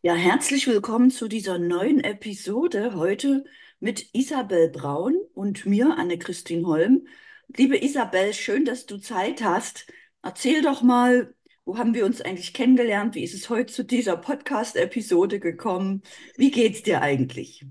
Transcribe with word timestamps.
Ja, 0.00 0.14
herzlich 0.14 0.68
willkommen 0.68 1.10
zu 1.10 1.26
dieser 1.26 1.58
neuen 1.58 1.98
Episode 2.04 2.94
heute 2.94 3.44
mit 3.80 4.14
Isabel 4.14 4.70
Braun 4.70 5.16
und 5.34 5.66
mir, 5.66 5.96
Anne-Christine 5.98 6.66
Holm. 6.66 7.08
Liebe 7.48 7.82
Isabel, 7.82 8.32
schön, 8.32 8.64
dass 8.64 8.86
du 8.86 8.98
Zeit 8.98 9.42
hast. 9.42 9.92
Erzähl 10.22 10.62
doch 10.62 10.82
mal, 10.82 11.34
wo 11.64 11.78
haben 11.78 11.94
wir 11.94 12.06
uns 12.06 12.20
eigentlich 12.20 12.54
kennengelernt? 12.54 13.16
Wie 13.16 13.24
ist 13.24 13.34
es 13.34 13.50
heute 13.50 13.72
zu 13.72 13.84
dieser 13.84 14.16
Podcast-Episode 14.16 15.40
gekommen? 15.40 16.02
Wie 16.36 16.52
geht's 16.52 16.84
dir 16.84 17.02
eigentlich? 17.02 17.66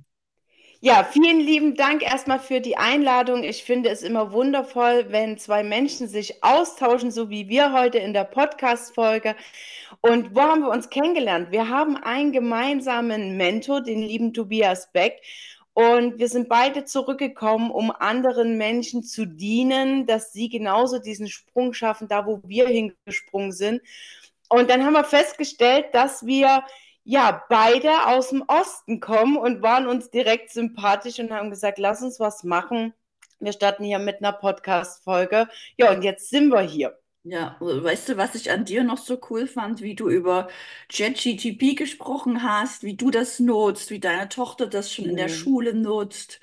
Ja, 0.80 1.04
vielen 1.04 1.39
lieben 1.39 1.73
Dank 1.75 2.04
erstmal 2.04 2.39
für 2.39 2.62
die 2.62 2.77
Einladung. 2.77 3.44
Ich 3.44 3.64
finde 3.64 3.89
es 3.89 4.04
immer 4.04 4.32
wundervoll, 4.32 5.07
wenn 5.09 5.39
zwei 5.39 5.64
Menschen 5.64 6.07
sich 6.07 6.44
austauschen, 6.44 7.09
so 7.09 7.32
wie 7.32 7.50
wir 7.50 7.73
heute 7.73 7.98
in 7.98 8.14
der 8.14 8.26
Podcast-Folge. 8.26 9.36
Und 10.02 10.36
wo 10.36 10.41
haben 10.41 10.62
wir 10.62 10.70
uns 10.70 10.91
kennengelernt? 10.91 11.50
Wir 11.50 11.70
haben 11.70 11.98
einen 11.98 12.32
gemeinsamen 12.32 13.38
Mentor, 13.38 13.82
den 13.82 14.04
lieben 14.04 14.34
Tobias 14.34 14.91
Beck. 14.91 15.20
Und 15.73 16.20
wir 16.20 16.30
sind 16.30 16.48
beide 16.48 16.85
zurückgekommen, 16.85 17.71
um 17.71 17.90
anderen 17.90 18.57
Menschen 18.59 19.02
zu 19.02 19.26
dienen, 19.26 20.05
dass 20.05 20.32
sie 20.32 20.48
genauso 20.48 20.99
diesen 20.99 21.27
Sprung 21.27 21.73
schaffen, 21.73 22.07
da 22.07 22.27
wo 22.27 22.41
wir 22.46 22.68
hingesprungen 22.68 23.52
sind. 23.52 23.82
Und 24.48 24.70
dann 24.70 24.85
haben 24.85 24.94
wir 24.94 25.04
festgestellt, 25.04 25.88
dass 25.94 26.23
wir 26.26 26.63
ja, 27.07 27.43
beide 27.49 28.07
aus 28.07 28.29
dem 28.29 28.43
Osten 28.47 28.99
kommen 28.99 29.38
und 29.38 29.61
waren 29.61 29.88
uns 29.88 30.09
direkt 30.11 30.52
sympathisch 30.52 31.20
und 31.20 31.31
haben 31.31 31.49
gesagt, 31.49 31.79
lass 31.79 32.02
uns 32.02 32.20
was 32.20 32.43
machen. 32.43 32.93
Wir 33.39 33.53
starten 33.53 33.84
hier 33.84 33.99
mit 33.99 34.17
einer 34.20 34.34
Podcast-Folge. 34.34 35.48
Ja, 35.77 35.91
und 35.91 36.03
jetzt 36.03 36.29
sind 36.29 36.49
wir 36.49 36.62
hier. 36.62 36.98
Ja, 37.23 37.57
weißt 37.59 38.09
du, 38.09 38.17
was 38.17 38.35
ich 38.35 38.51
an 38.51 38.63
dir 38.63 38.84
noch 38.85 38.98
so 38.98 39.20
cool 39.29 39.48
fand, 39.48 39.81
wie 39.81 39.95
du 39.95 40.09
über 40.09 40.48
ChatGTP 40.89 41.75
gesprochen 41.75 42.41
hast, 42.41 42.84
wie 42.84 42.95
du 42.95 43.12
das 43.12 43.39
nutzt, 43.39 43.89
wie 43.91 43.99
deine 43.99 44.29
Tochter 44.29 44.65
das 44.67 44.93
schon 44.93 45.05
in 45.05 45.17
der 45.17 45.27
Mhm. 45.27 45.27
Schule 45.27 45.73
nutzt. 45.73 46.39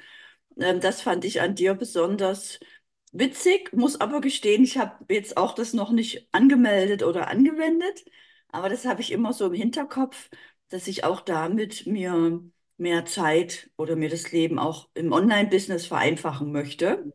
Ähm, 0.59 0.81
das 0.81 1.01
fand 1.03 1.25
ich 1.25 1.41
an 1.41 1.55
dir 1.55 1.75
besonders 1.75 2.61
witzig, 3.13 3.73
muss 3.73 4.01
aber 4.01 4.21
gestehen, 4.21 4.65
ich 4.65 4.77
habe 4.79 5.05
jetzt 5.15 5.37
auch 5.39 5.55
das 5.55 5.73
noch 5.75 5.91
nicht 5.93 6.29
angemeldet 6.33 7.03
oder 7.03 7.29
angewendet, 7.29 8.05
aber 8.51 8.69
das 8.69 8.85
habe 8.87 9.01
ich 9.03 9.11
immer 9.13 9.33
so 9.33 9.47
im 9.47 9.55
Hinterkopf, 9.55 10.31
dass 10.75 10.89
ich 10.89 11.05
auch 11.05 11.21
damit 11.23 11.87
mir 11.87 12.43
mehr 12.79 13.07
Zeit 13.07 13.71
oder 13.79 13.97
mir 13.97 14.11
das 14.11 14.33
Leben 14.33 14.59
auch 14.59 14.89
im 14.95 15.13
Online-Business 15.13 15.87
vereinfachen 15.87 16.53
möchte. 16.53 17.07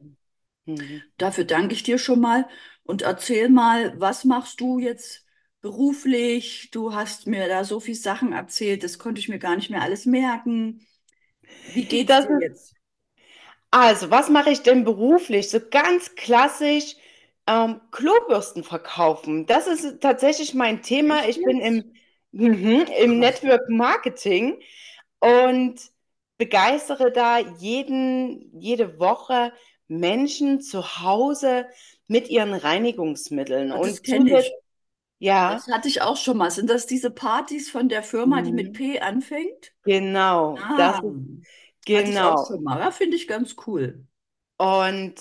Mhm. 0.65 1.11
Dafür 1.17 1.43
danke 1.45 1.73
ich 1.75 1.83
dir 1.83 1.97
schon 1.97 2.19
mal 2.21 2.47
und 2.83 3.01
erzähl 3.01 3.49
mal, 3.49 3.99
was 3.99 4.23
machst 4.25 4.59
du 4.61 4.79
jetzt 4.79 5.25
beruflich? 5.61 6.71
Du 6.71 6.93
hast 6.93 7.27
mir 7.27 7.47
da 7.47 7.63
so 7.65 7.79
viele 7.79 7.97
Sachen 7.97 8.31
erzählt, 8.33 8.83
das 8.83 8.99
konnte 8.99 9.19
ich 9.19 9.29
mir 9.29 9.39
gar 9.39 9.55
nicht 9.55 9.69
mehr 9.69 9.81
alles 9.81 10.05
merken. 10.05 10.85
Wie 11.73 11.87
geht's 11.87 12.17
Das 12.17 12.27
jetzt? 12.39 12.75
also, 13.71 14.09
was 14.11 14.29
mache 14.29 14.49
ich 14.51 14.61
denn 14.63 14.83
beruflich? 14.83 15.49
So 15.49 15.59
ganz 15.69 16.15
klassisch 16.15 16.95
ähm, 17.47 17.81
Klobürsten 17.91 18.63
verkaufen. 18.63 19.45
Das 19.45 19.67
ist 19.67 20.01
tatsächlich 20.01 20.53
mein 20.53 20.81
Thema. 20.81 21.27
Ich 21.27 21.43
bin 21.43 21.59
im, 21.61 21.93
mhm, 22.31 22.85
im. 23.01 23.19
Network 23.19 23.69
Marketing 23.69 24.61
und 25.19 25.79
begeistere 26.37 27.11
da 27.11 27.39
jeden, 27.39 28.59
jede 28.59 28.99
Woche 28.99 29.53
Menschen 29.87 30.61
zu 30.61 30.99
Hause 31.01 31.67
mit 32.07 32.29
ihren 32.29 32.53
Reinigungsmitteln. 32.53 33.71
Ah, 33.71 33.79
das 33.79 34.01
Und 34.01 34.01
kenne 34.03 34.31
ich. 34.33 34.51
Das 35.47 35.67
ja, 35.67 35.67
hatte 35.67 35.89
ich 35.89 36.01
auch 36.01 36.17
schon 36.17 36.37
mal. 36.37 36.49
Sind 36.51 36.69
das 36.69 36.85
diese 36.87 37.11
Partys 37.11 37.69
von 37.69 37.89
der 37.89 38.03
Firma, 38.03 38.41
die 38.41 38.53
mit 38.53 38.71
mhm, 38.71 38.73
P 38.73 38.99
anfängt? 39.01 39.73
genau, 39.83 40.69
das 40.75 40.95
Ah, 40.95 41.01
ist 41.01 41.47
hatte 41.93 42.11
ich 42.11 42.23
auch 42.23 42.37
genau. 42.37 42.47
schon 42.47 42.63
mal. 42.63 42.79
Ja, 42.81 42.91
finde 42.91 43.17
ich 43.17 43.27
ganz 43.27 43.55
cool. 43.67 44.07
Und 44.57 45.15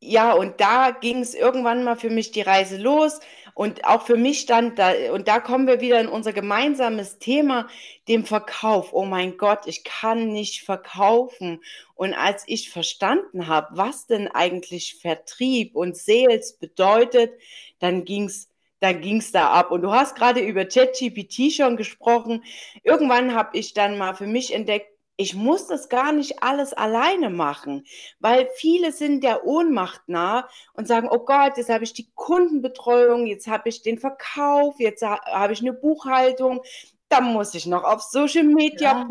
Ja, 0.00 0.34
und 0.34 0.60
da 0.60 0.92
ging 0.92 1.20
es 1.22 1.34
irgendwann 1.34 1.84
mal 1.84 1.96
für 1.96 2.10
mich 2.10 2.32
die 2.32 2.42
Reise 2.42 2.76
los 2.78 3.20
und 3.54 3.84
auch 3.84 4.02
für 4.04 4.16
mich 4.16 4.40
stand 4.40 4.78
da, 4.80 4.92
und 5.12 5.28
da 5.28 5.38
kommen 5.38 5.68
wir 5.68 5.80
wieder 5.80 6.00
in 6.00 6.08
unser 6.08 6.32
gemeinsames 6.32 7.18
Thema, 7.18 7.68
dem 8.08 8.24
Verkauf. 8.24 8.92
Oh 8.92 9.04
mein 9.04 9.36
Gott, 9.36 9.66
ich 9.66 9.84
kann 9.84 10.32
nicht 10.32 10.64
verkaufen. 10.64 11.62
Und 11.94 12.14
als 12.14 12.42
ich 12.48 12.70
verstanden 12.70 13.46
habe, 13.46 13.68
was 13.76 14.06
denn 14.06 14.26
eigentlich 14.26 14.98
Vertrieb 15.00 15.76
und 15.76 15.96
Sales 15.96 16.58
bedeutet, 16.58 17.32
dann 17.78 18.04
ging's, 18.04 18.48
dann 18.80 19.00
ging's 19.00 19.30
da 19.30 19.50
ab. 19.50 19.70
Und 19.70 19.82
du 19.82 19.92
hast 19.92 20.16
gerade 20.16 20.40
über 20.40 20.64
ChatGPT 20.64 21.52
schon 21.52 21.76
gesprochen. 21.76 22.42
Irgendwann 22.82 23.34
habe 23.34 23.56
ich 23.56 23.72
dann 23.72 23.96
mal 23.98 24.14
für 24.14 24.26
mich 24.26 24.52
entdeckt, 24.52 24.93
ich 25.16 25.34
muss 25.34 25.66
das 25.68 25.88
gar 25.88 26.12
nicht 26.12 26.42
alles 26.42 26.72
alleine 26.72 27.30
machen 27.30 27.84
weil 28.20 28.48
viele 28.56 28.92
sind 28.92 29.22
der 29.24 29.44
Ohnmacht 29.46 30.02
nah 30.08 30.48
und 30.74 30.88
sagen, 30.88 31.08
oh 31.10 31.20
Gott, 31.20 31.56
jetzt 31.56 31.68
habe 31.70 31.84
ich 31.84 31.92
die 31.92 32.10
Kundenbetreuung, 32.14 33.26
jetzt 33.26 33.46
habe 33.46 33.68
ich 33.68 33.82
den 33.82 33.98
Verkauf, 33.98 34.78
jetzt 34.80 35.02
ha 35.02 35.20
habe 35.26 35.52
ich 35.52 35.60
eine 35.60 35.72
Buchhaltung, 35.72 36.62
dann 37.08 37.24
muss 37.32 37.54
ich 37.54 37.66
noch 37.66 37.84
auf 37.84 38.02
Social 38.02 38.44
Media 38.44 38.94
Ja, 38.94 39.04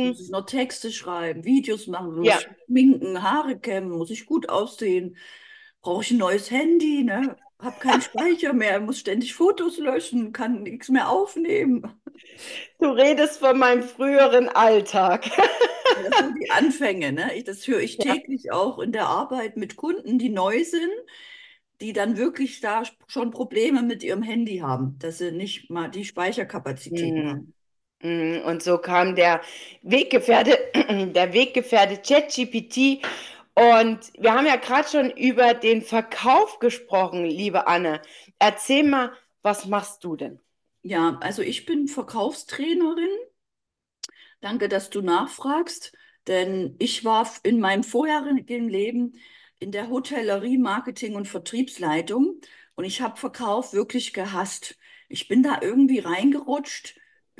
muss 0.00 0.18
posten. 0.18 0.20
ich 0.20 0.28
noch 0.30 0.46
Texte 0.46 0.92
schreiben, 0.92 1.44
Videos 1.44 1.86
machen, 1.88 2.14
muss 2.20 2.30
Ja, 2.30 2.38
ich 2.38 2.48
schminken, 2.66 3.22
Haare 3.22 3.58
kämmen, 3.58 3.90
muss 3.90 4.10
ich 4.10 4.26
gut 4.26 4.48
aussehen, 4.48 5.16
brauche 5.80 6.02
ich 6.04 6.10
ein 6.12 6.18
neues 6.18 6.50
Handy, 6.50 7.02
ne? 7.04 7.36
Hab 7.60 7.78
keinen 7.80 8.00
Speicher 8.00 8.52
mehr, 8.52 8.80
muss 8.80 8.98
ständig 9.00 9.34
Fotos 9.34 9.78
löschen, 9.78 10.32
kann 10.32 10.62
nichts 10.64 10.88
mehr 10.88 11.08
aufnehmen. 11.08 11.82
du 12.80 12.88
redest 12.90 13.38
von 13.40 13.58
meinem 13.58 13.82
früheren 13.82 14.48
Alltag. 14.48 15.30
Das 15.94 16.16
sind 16.18 16.38
die 16.38 16.50
Anfänge, 16.50 17.12
ne? 17.12 17.34
Ich, 17.34 17.44
das 17.44 17.66
höre 17.66 17.80
ich 17.80 17.98
Ja. 17.98 18.14
täglich 18.14 18.52
auch 18.52 18.78
in 18.78 18.92
der 18.92 19.06
Arbeit 19.08 19.56
mit 19.56 19.76
Kunden, 19.76 20.18
die 20.18 20.28
neu 20.30 20.62
sind, 20.64 20.90
die 21.80 21.92
dann 21.94 22.16
wirklich 22.16 22.60
da 22.60 22.82
schon 23.08 23.30
Probleme 23.32 23.82
mit 23.82 24.02
ihrem 24.04 24.22
Handy 24.22 24.58
haben, 24.58 24.98
dass 25.00 25.18
sie 25.18 25.32
nicht 25.32 25.70
mal 25.70 25.88
die 25.90 26.04
Speicherkapazitäten 26.04 27.28
haben. 27.28 27.40
Mhm. 27.40 27.54
Mhm. 28.02 28.42
Und 28.46 28.62
so 28.62 28.78
kam 28.78 29.16
der 29.16 29.40
Weggefährte, 29.82 30.58
der 31.14 31.32
Weggefährte 31.32 31.98
ChatGPT. 32.02 33.02
Und 33.58 34.12
wir 34.16 34.34
haben 34.34 34.46
ja 34.46 34.54
gerade 34.54 34.88
schon 34.88 35.10
über 35.10 35.52
den 35.52 35.82
Verkauf 35.82 36.60
gesprochen, 36.60 37.24
liebe 37.24 37.66
Anne. 37.66 38.00
Erzähl 38.38 38.84
mal, 38.84 39.12
was 39.42 39.66
machst 39.66 40.04
du 40.04 40.14
denn? 40.14 40.38
Ja, 40.82 41.18
also 41.20 41.42
ich 41.42 41.66
bin 41.66 41.88
Verkaufstrainerin. 41.88 43.08
Danke, 44.40 44.68
dass 44.68 44.90
du 44.90 45.02
nachfragst, 45.02 45.92
denn 46.28 46.76
ich 46.78 47.04
war 47.04 47.28
in 47.42 47.58
meinem 47.58 47.82
vorherigen 47.82 48.68
Leben 48.68 49.14
in 49.58 49.72
der 49.72 49.90
Hotellerie, 49.90 50.58
Marketing 50.58 51.16
und 51.16 51.26
Vertriebsleitung 51.26 52.40
und 52.76 52.84
ich 52.84 53.00
habe 53.00 53.16
Verkauf 53.16 53.72
wirklich 53.72 54.12
gehasst. 54.12 54.78
Ich 55.08 55.26
bin 55.26 55.42
da 55.42 55.58
irgendwie 55.60 55.98
reingerutscht. 55.98 56.96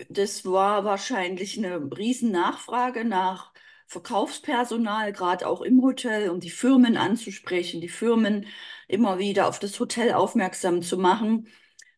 Das 0.08 0.44
war 0.44 0.84
wahrscheinlich 0.84 1.58
eine 1.58 1.76
riesen 1.96 2.32
Nachfrage 2.32 3.04
nach 3.04 3.47
Verkaufspersonal, 3.88 5.12
gerade 5.12 5.46
auch 5.48 5.62
im 5.62 5.82
Hotel, 5.82 6.30
um 6.30 6.40
die 6.40 6.50
Firmen 6.50 6.96
anzusprechen, 6.96 7.80
die 7.80 7.88
Firmen 7.88 8.46
immer 8.86 9.18
wieder 9.18 9.48
auf 9.48 9.58
das 9.58 9.78
Hotel 9.80 10.12
aufmerksam 10.12 10.82
zu 10.82 10.98
machen. 10.98 11.48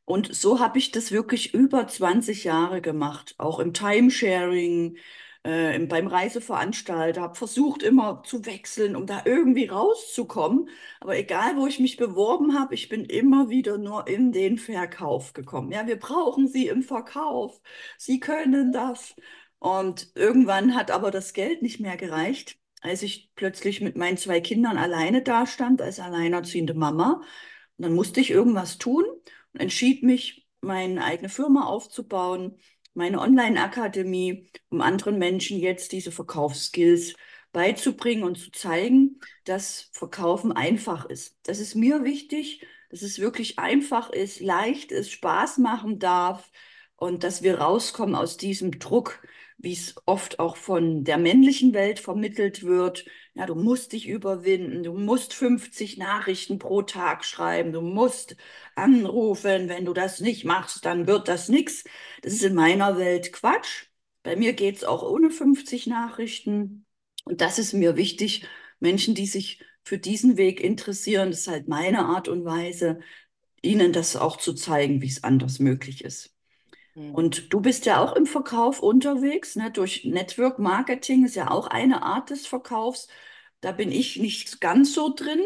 Und 0.05 0.35
so 0.35 0.61
habe 0.61 0.79
ich 0.79 0.91
das 0.93 1.13
wirklich 1.13 1.55
über 1.55 1.87
20 1.87 2.45
Jahre 2.45 2.81
gemacht, 2.81 3.35
auch 3.39 3.61
im 3.61 3.73
Timesharing, 3.75 4.97
äh, 5.45 5.77
im, 5.77 5.89
beim 5.89 6.07
Reiseveranstalter, 6.07 7.23
habe 7.23 7.35
versucht 7.37 7.83
immer 7.83 8.23
zu 8.25 8.45
wechseln, 8.45 8.97
um 8.97 9.07
da 9.07 9.23
irgendwie 9.25 9.67
rauszukommen. 9.67 10.69
Aber 11.01 11.17
egal, 11.17 11.57
wo 11.57 11.67
ich 11.67 11.79
mich 11.81 11.97
beworben 11.97 12.59
habe, 12.59 12.75
ich 12.75 12.89
bin 12.89 13.05
immer 13.05 13.49
wieder 13.51 13.79
nur 13.79 14.07
in 14.09 14.33
den 14.33 14.59
Verkauf 14.59 15.33
gekommen. 15.33 15.73
Ja, 15.73 15.87
wir 15.87 15.99
brauchen 15.99 16.49
Sie 16.49 16.67
im 16.69 16.83
Verkauf. 16.83 17.61
Sie 17.97 18.21
können 18.21 18.73
das. 18.73 19.15
Und 19.61 20.11
irgendwann 20.15 20.75
hat 20.75 20.91
aber 20.91 21.11
das 21.11 21.35
Geld 21.35 21.63
nicht 21.63 21.79
mehr 21.81 21.97
gereicht, 21.97 22.59
als 22.81 23.03
ich 23.03 23.31
plötzlich 23.37 23.81
mit 23.81 23.97
meinen 23.97 24.17
zwei 24.17 24.41
Kindern 24.41 24.79
alleine 24.79 25.23
dastand, 25.23 25.83
als 25.83 26.01
alleinerziehende 26.01 26.75
Mama. 26.75 27.23
Und 27.77 27.85
dann 27.85 27.95
musste 27.95 28.21
ich 28.21 28.31
irgendwas 28.31 28.79
tun 28.79 29.05
und 29.53 29.61
entschied 29.61 30.03
mich, 30.03 30.49
meine 30.63 31.05
eigene 31.05 31.29
Firma 31.29 31.65
aufzubauen, 31.67 32.59
meine 32.95 33.21
Online-Akademie, 33.21 34.51
um 34.71 34.81
anderen 34.81 35.19
Menschen 35.19 35.59
jetzt 35.59 35.93
diese 35.93 36.11
Verkaufsskills 36.11 37.15
beizubringen 37.53 38.25
und 38.25 38.39
zu 38.39 38.51
zeigen, 38.53 39.21
dass 39.45 39.91
Verkaufen 39.93 40.53
einfach 40.53 41.05
ist. 41.05 41.39
Das 41.45 41.59
ist 41.59 41.75
mir 41.75 42.05
wichtig, 42.05 42.67
dass 42.91 43.03
es 43.03 43.19
wirklich 43.19 43.59
einfach 43.59 44.11
ist, 44.11 44.41
leicht 44.41 44.93
ist, 44.93 45.11
Spaß 45.11 45.59
machen 45.59 45.99
darf 45.99 46.51
und 46.97 47.25
dass 47.25 47.43
wir 47.43 47.59
rauskommen 47.59 48.15
aus 48.15 48.37
diesem 48.37 48.79
Druck, 48.79 49.23
wie 49.63 49.73
es 49.75 49.95
oft 50.07 50.39
auch 50.39 50.57
von 50.57 51.05
der 51.05 51.19
männlichen 51.19 51.75
Welt 51.75 52.01
vermittelt 52.01 52.63
wird. 52.65 53.05
Ja, 53.35 53.47
du 53.47 53.55
musst 53.55 53.93
dich 53.93 54.09
überwinden, 54.09 54.83
du 54.83 54.95
musst 54.95 55.35
50 55.35 55.99
Nachrichten 55.99 56.59
pro 56.59 56.83
Tag 56.83 57.25
schreiben, 57.25 57.73
du 57.73 57.83
musst 57.83 58.37
anrufen, 58.75 59.69
wenn 59.69 59.85
du 59.85 59.93
das 59.93 60.21
nicht 60.21 60.45
machst, 60.45 60.85
dann 60.87 61.07
wird 61.07 61.29
das 61.29 61.49
nichts. 61.49 61.85
Das 62.23 62.33
ist 62.33 62.43
in 62.43 62.55
meiner 62.55 62.99
Welt 62.99 63.33
Quatsch. 63.33 63.87
Bei 64.23 64.35
mir 64.37 64.55
geht 64.55 64.77
es 64.77 64.85
auch 64.85 65.03
ohne 65.03 65.31
50 65.31 65.87
Nachrichten. 65.87 66.87
Und 67.25 67.41
das 67.41 67.59
ist 67.59 67.73
mir 67.75 67.97
wichtig. 67.97 68.47
Menschen, 68.81 69.15
die 69.15 69.27
sich 69.27 69.63
für 69.85 69.99
diesen 69.99 70.37
Weg 70.37 70.61
interessieren, 70.61 71.31
das 71.31 71.41
ist 71.41 71.49
halt 71.49 71.69
meine 71.69 72.07
Art 72.07 72.29
und 72.29 72.45
Weise, 72.45 73.01
ihnen 73.63 73.93
das 73.93 74.17
auch 74.17 74.37
zu 74.39 74.55
zeigen, 74.55 75.03
wie 75.03 75.09
es 75.09 75.25
anders 75.25 75.59
möglich 75.59 76.05
ist. 76.05 76.35
Mhm. 76.95 77.15
Und 77.15 77.53
du 77.53 77.61
bist 77.61 77.87
ja 77.87 78.03
auch 78.03 78.15
im 78.15 78.27
Verkauf 78.27 78.81
unterwegs, 78.81 79.57
ne? 79.57 79.71
Durch 79.71 80.05
Network 80.05 80.59
Marketing 80.59 81.25
ist 81.25 81.37
ja 81.37 81.51
auch 81.51 81.67
eine 81.67 82.03
Art 82.03 82.31
des 82.31 82.47
Verkaufs. 82.47 83.09
Da 83.61 83.73
bin 83.73 83.93
ich 83.93 84.17
nicht 84.17 84.61
ganz 84.61 84.95
so 84.95 85.13
drin. 85.15 85.43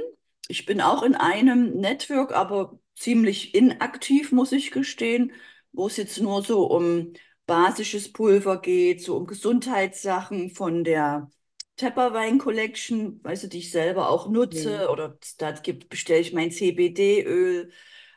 Ich 0.48 0.66
bin 0.66 0.80
auch 0.80 1.02
in 1.02 1.14
einem 1.14 1.72
Network, 1.76 2.32
aber 2.32 2.78
ziemlich 2.96 3.54
inaktiv, 3.54 4.30
muss 4.32 4.52
ich 4.52 4.70
gestehen, 4.70 5.32
wo 5.72 5.86
es 5.86 5.96
jetzt 5.96 6.20
nur 6.20 6.42
so 6.42 6.66
um 6.66 7.12
basisches 7.46 8.12
Pulver 8.12 8.60
geht, 8.60 9.02
so 9.02 9.16
um 9.16 9.26
Gesundheitssachen 9.26 10.50
von 10.50 10.84
der 10.84 11.30
Tepperwein 11.76 12.38
Collection, 12.38 13.20
weißt 13.24 13.44
du, 13.44 13.48
die 13.48 13.58
ich 13.58 13.72
selber 13.72 14.08
auch 14.08 14.28
nutze. 14.28 14.84
Mhm. 14.84 14.92
Oder 14.92 15.18
da 15.38 15.50
gibt, 15.52 15.88
bestelle 15.88 16.20
ich 16.20 16.32
mein 16.32 16.50
CBD-Öl, 16.50 17.72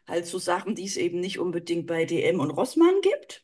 halt 0.08 0.26
so 0.26 0.40
Sachen, 0.40 0.76
die 0.76 0.86
es 0.86 0.98
eben 0.98 1.20
nicht 1.20 1.40
unbedingt 1.40 1.88
bei 1.88 2.06
DM 2.06 2.40
und 2.40 2.52
Rossmann 2.52 3.02
gibt. 3.02 3.44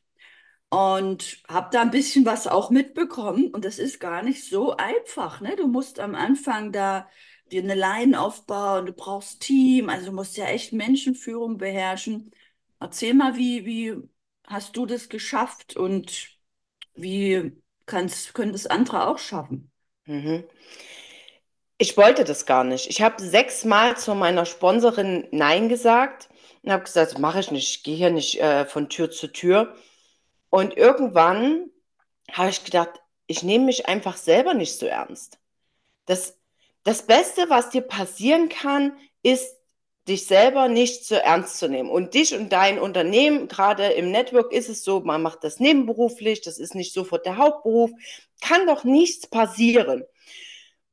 Und 0.69 1.43
habe 1.47 1.69
da 1.71 1.81
ein 1.81 1.91
bisschen 1.91 2.25
was 2.25 2.47
auch 2.47 2.71
mitbekommen. 2.71 3.51
Und 3.51 3.63
das 3.63 3.77
ist 3.77 3.99
gar 3.99 4.23
nicht 4.23 4.49
so 4.49 4.75
einfach. 4.75 5.39
Ne? 5.41 5.55
Du 5.55 5.67
musst 5.67 5.99
am 5.99 6.15
Anfang 6.15 6.71
da 6.71 7.07
dir 7.51 7.61
eine 7.61 7.75
Line 7.75 8.19
aufbauen, 8.19 8.87
du 8.87 8.93
brauchst 8.93 9.41
Team, 9.41 9.89
also 9.89 10.07
du 10.07 10.11
musst 10.11 10.37
ja 10.37 10.45
echt 10.45 10.73
Menschenführung 10.73 11.57
beherrschen. 11.57 12.31
Erzähl 12.79 13.13
mal, 13.13 13.35
wie, 13.37 13.65
wie 13.65 13.95
hast 14.47 14.75
du 14.75 14.85
das 14.85 15.09
geschafft 15.09 15.77
und 15.77 16.29
wie 16.95 17.51
kannst, 17.85 18.33
können 18.33 18.51
das 18.51 18.65
andere 18.65 19.07
auch 19.07 19.19
schaffen? 19.19 19.71
Mhm. 20.05 20.43
Ich 21.77 21.97
wollte 21.97 22.23
das 22.23 22.45
gar 22.45 22.63
nicht. 22.63 22.89
Ich 22.89 23.01
habe 23.01 23.21
sechsmal 23.21 23.97
zu 23.97 24.15
meiner 24.15 24.45
Sponsorin 24.45 25.27
Nein 25.31 25.69
gesagt 25.69 26.29
und 26.63 26.71
habe 26.71 26.83
gesagt, 26.83 27.19
mache 27.19 27.39
ich 27.39 27.51
nicht. 27.51 27.69
Ich 27.69 27.83
gehe 27.83 27.95
hier 27.95 28.09
nicht 28.09 28.41
äh, 28.41 28.65
von 28.65 28.89
Tür 28.89 29.11
zu 29.11 29.27
Tür. 29.27 29.75
Und 30.49 30.77
irgendwann 30.77 31.69
habe 32.31 32.49
ich 32.49 32.63
gedacht, 32.63 33.01
ich 33.27 33.43
nehme 33.43 33.65
mich 33.65 33.87
einfach 33.87 34.17
selber 34.17 34.53
nicht 34.53 34.77
so 34.77 34.85
ernst. 34.85 35.39
Das, 36.05 36.37
das 36.83 37.05
Beste, 37.05 37.49
was 37.49 37.69
dir 37.69 37.81
passieren 37.81 38.49
kann, 38.49 38.97
ist, 39.21 39.57
dich 40.07 40.25
selber 40.25 40.67
nicht 40.67 41.05
so 41.05 41.15
ernst 41.15 41.59
zu 41.59 41.69
nehmen. 41.69 41.89
Und 41.89 42.13
dich 42.13 42.33
und 42.35 42.49
dein 42.49 42.77
Unternehmen, 42.77 43.47
gerade 43.47 43.87
im 43.87 44.11
Network 44.11 44.51
ist 44.51 44.69
es 44.69 44.83
so, 44.83 44.99
man 44.99 45.21
macht 45.21 45.43
das 45.43 45.59
nebenberuflich, 45.59 46.41
das 46.41 46.57
ist 46.57 46.75
nicht 46.75 46.93
sofort 46.93 47.25
der 47.25 47.37
Hauptberuf, 47.37 47.91
kann 48.41 48.67
doch 48.67 48.83
nichts 48.83 49.27
passieren. 49.27 50.03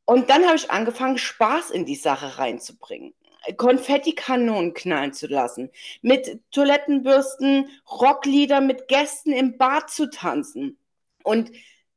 Und 0.05 0.31
dann 0.31 0.45
habe 0.45 0.57
ich 0.57 0.71
angefangen, 0.71 1.19
Spaß 1.19 1.71
in 1.71 1.87
die 1.87 1.97
Sache 1.97 2.39
reinzubringen. 2.39 3.15
Konfettikanonen 3.57 4.75
knallen 4.75 5.13
zu 5.13 5.27
lassen, 5.27 5.71
mit 6.03 6.41
Toilettenbürsten, 6.51 7.69
Rocklieder 7.91 8.61
mit 8.61 8.89
Gästen 8.89 9.33
im 9.33 9.57
Bad 9.57 9.91
zu 9.91 10.11
tanzen 10.11 10.79
und 11.23 11.51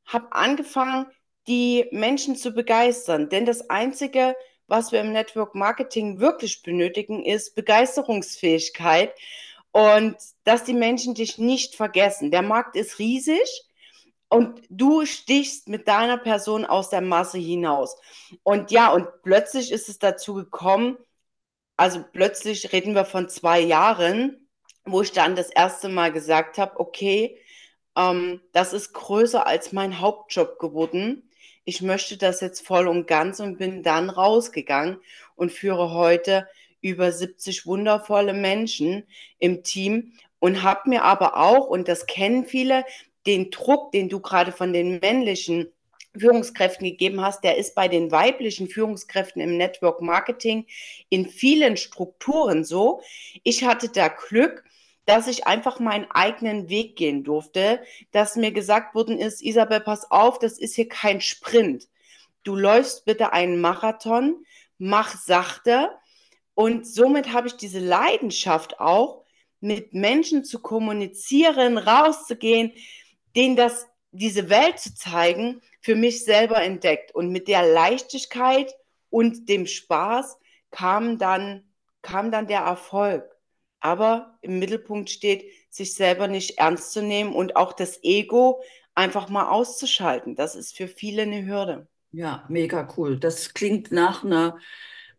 habe 0.05 0.31
angefangen, 0.31 1.07
die 1.47 1.87
Menschen 1.91 2.35
zu 2.35 2.51
begeistern. 2.51 3.29
Denn 3.29 3.45
das 3.45 3.69
Einzige, 3.69 4.35
was 4.67 4.91
wir 4.91 5.01
im 5.01 5.11
Network 5.11 5.55
Marketing 5.55 6.19
wirklich 6.19 6.63
benötigen, 6.63 7.25
ist 7.25 7.55
Begeisterungsfähigkeit 7.55 9.13
und 9.71 10.15
dass 10.45 10.63
die 10.63 10.73
Menschen 10.73 11.15
dich 11.15 11.37
nicht 11.37 11.75
vergessen. 11.75 12.31
Der 12.31 12.41
Markt 12.41 12.75
ist 12.75 12.99
riesig 12.99 13.65
und 14.29 14.61
du 14.69 15.05
stichst 15.05 15.67
mit 15.67 15.87
deiner 15.87 16.17
Person 16.17 16.65
aus 16.65 16.89
der 16.89 17.01
Masse 17.01 17.37
hinaus. 17.37 17.97
Und 18.43 18.71
ja, 18.71 18.91
und 18.91 19.07
plötzlich 19.23 19.71
ist 19.71 19.89
es 19.89 19.99
dazu 19.99 20.33
gekommen, 20.33 20.97
also 21.77 22.03
plötzlich 22.11 22.71
reden 22.71 22.95
wir 22.95 23.05
von 23.05 23.29
zwei 23.29 23.59
Jahren, 23.59 24.47
wo 24.85 25.01
ich 25.01 25.11
dann 25.11 25.35
das 25.35 25.49
erste 25.49 25.89
Mal 25.89 26.11
gesagt 26.11 26.57
habe, 26.57 26.79
okay, 26.79 27.37
ähm, 27.95 28.41
das 28.51 28.73
ist 28.73 28.93
größer 28.93 29.47
als 29.47 29.71
mein 29.71 29.99
Hauptjob 29.99 30.59
geworden. 30.59 31.29
Ich 31.65 31.81
möchte 31.81 32.17
das 32.17 32.41
jetzt 32.41 32.65
voll 32.65 32.87
und 32.87 33.07
ganz 33.07 33.39
und 33.39 33.57
bin 33.57 33.83
dann 33.83 34.09
rausgegangen 34.09 34.99
und 35.35 35.51
führe 35.51 35.91
heute 35.91 36.47
über 36.81 37.11
70 37.11 37.65
wundervolle 37.65 38.33
Menschen 38.33 39.07
im 39.39 39.63
Team 39.63 40.13
und 40.39 40.63
habe 40.63 40.89
mir 40.89 41.03
aber 41.03 41.37
auch, 41.37 41.67
und 41.67 41.87
das 41.87 42.05
kennen 42.05 42.45
viele, 42.45 42.85
den 43.25 43.49
Druck, 43.51 43.93
den 43.93 44.09
du 44.09 44.19
gerade 44.19 44.51
von 44.51 44.73
den 44.73 44.99
männlichen 44.99 45.71
Führungskräften 46.17 46.85
gegeben 46.87 47.21
hast, 47.21 47.43
der 47.43 47.57
ist 47.57 47.75
bei 47.75 47.87
den 47.87 48.11
weiblichen 48.11 48.67
Führungskräften 48.67 49.41
im 49.41 49.57
Network 49.57 50.01
Marketing 50.01 50.65
in 51.09 51.27
vielen 51.27 51.77
Strukturen 51.77 52.63
so. 52.63 53.01
Ich 53.43 53.63
hatte 53.63 53.89
da 53.89 54.09
Glück, 54.09 54.63
dass 55.05 55.27
ich 55.27 55.47
einfach 55.47 55.79
meinen 55.79 56.09
eigenen 56.11 56.69
Weg 56.69 56.95
gehen 56.95 57.23
durfte, 57.23 57.81
dass 58.11 58.35
mir 58.35 58.51
gesagt 58.51 58.95
worden 58.95 59.17
ist, 59.17 59.41
Isabel, 59.41 59.81
pass 59.81 60.09
auf, 60.09 60.39
das 60.39 60.59
ist 60.59 60.75
hier 60.75 60.87
kein 60.87 61.19
Sprint. 61.19 61.87
Du 62.43 62.55
läufst 62.55 63.05
bitte 63.05 63.33
einen 63.33 63.59
Marathon, 63.59 64.45
mach 64.77 65.17
sachte. 65.17 65.89
Und 66.53 66.85
somit 66.87 67.33
habe 67.33 67.47
ich 67.47 67.57
diese 67.57 67.79
Leidenschaft 67.79 68.79
auch, 68.79 69.23
mit 69.59 69.93
Menschen 69.93 70.43
zu 70.43 70.59
kommunizieren, 70.59 71.77
rauszugehen, 71.77 72.73
denen 73.33 73.55
das, 73.55 73.87
diese 74.11 74.49
Welt 74.49 74.77
zu 74.77 74.93
zeigen, 74.93 75.61
für 75.83 75.95
mich 75.95 76.23
selber 76.23 76.63
entdeckt. 76.63 77.13
Und 77.13 77.29
mit 77.29 77.47
der 77.47 77.71
Leichtigkeit 77.71 78.73
und 79.09 79.47
dem 79.49 79.67
Spaß 79.67 80.39
kam 80.71 81.19
dann, 81.19 81.71
kam 82.01 82.31
dann 82.31 82.47
der 82.47 82.61
Erfolg. 82.61 83.29
Aber 83.79 84.39
im 84.41 84.59
Mittelpunkt 84.59 85.09
steht, 85.09 85.45
sich 85.69 85.93
selber 85.93 86.27
nicht 86.27 86.57
ernst 86.57 86.93
zu 86.93 87.03
nehmen 87.03 87.33
und 87.35 87.57
auch 87.57 87.73
das 87.73 88.01
Ego 88.01 88.63
einfach 88.95 89.29
mal 89.29 89.49
auszuschalten. 89.49 90.35
Das 90.35 90.55
ist 90.55 90.75
für 90.75 90.87
viele 90.87 91.23
eine 91.23 91.45
Hürde. 91.45 91.87
Ja, 92.11 92.45
mega 92.47 92.87
cool. 92.95 93.19
Das 93.19 93.53
klingt 93.53 93.91
nach 93.91 94.23
einer 94.23 94.57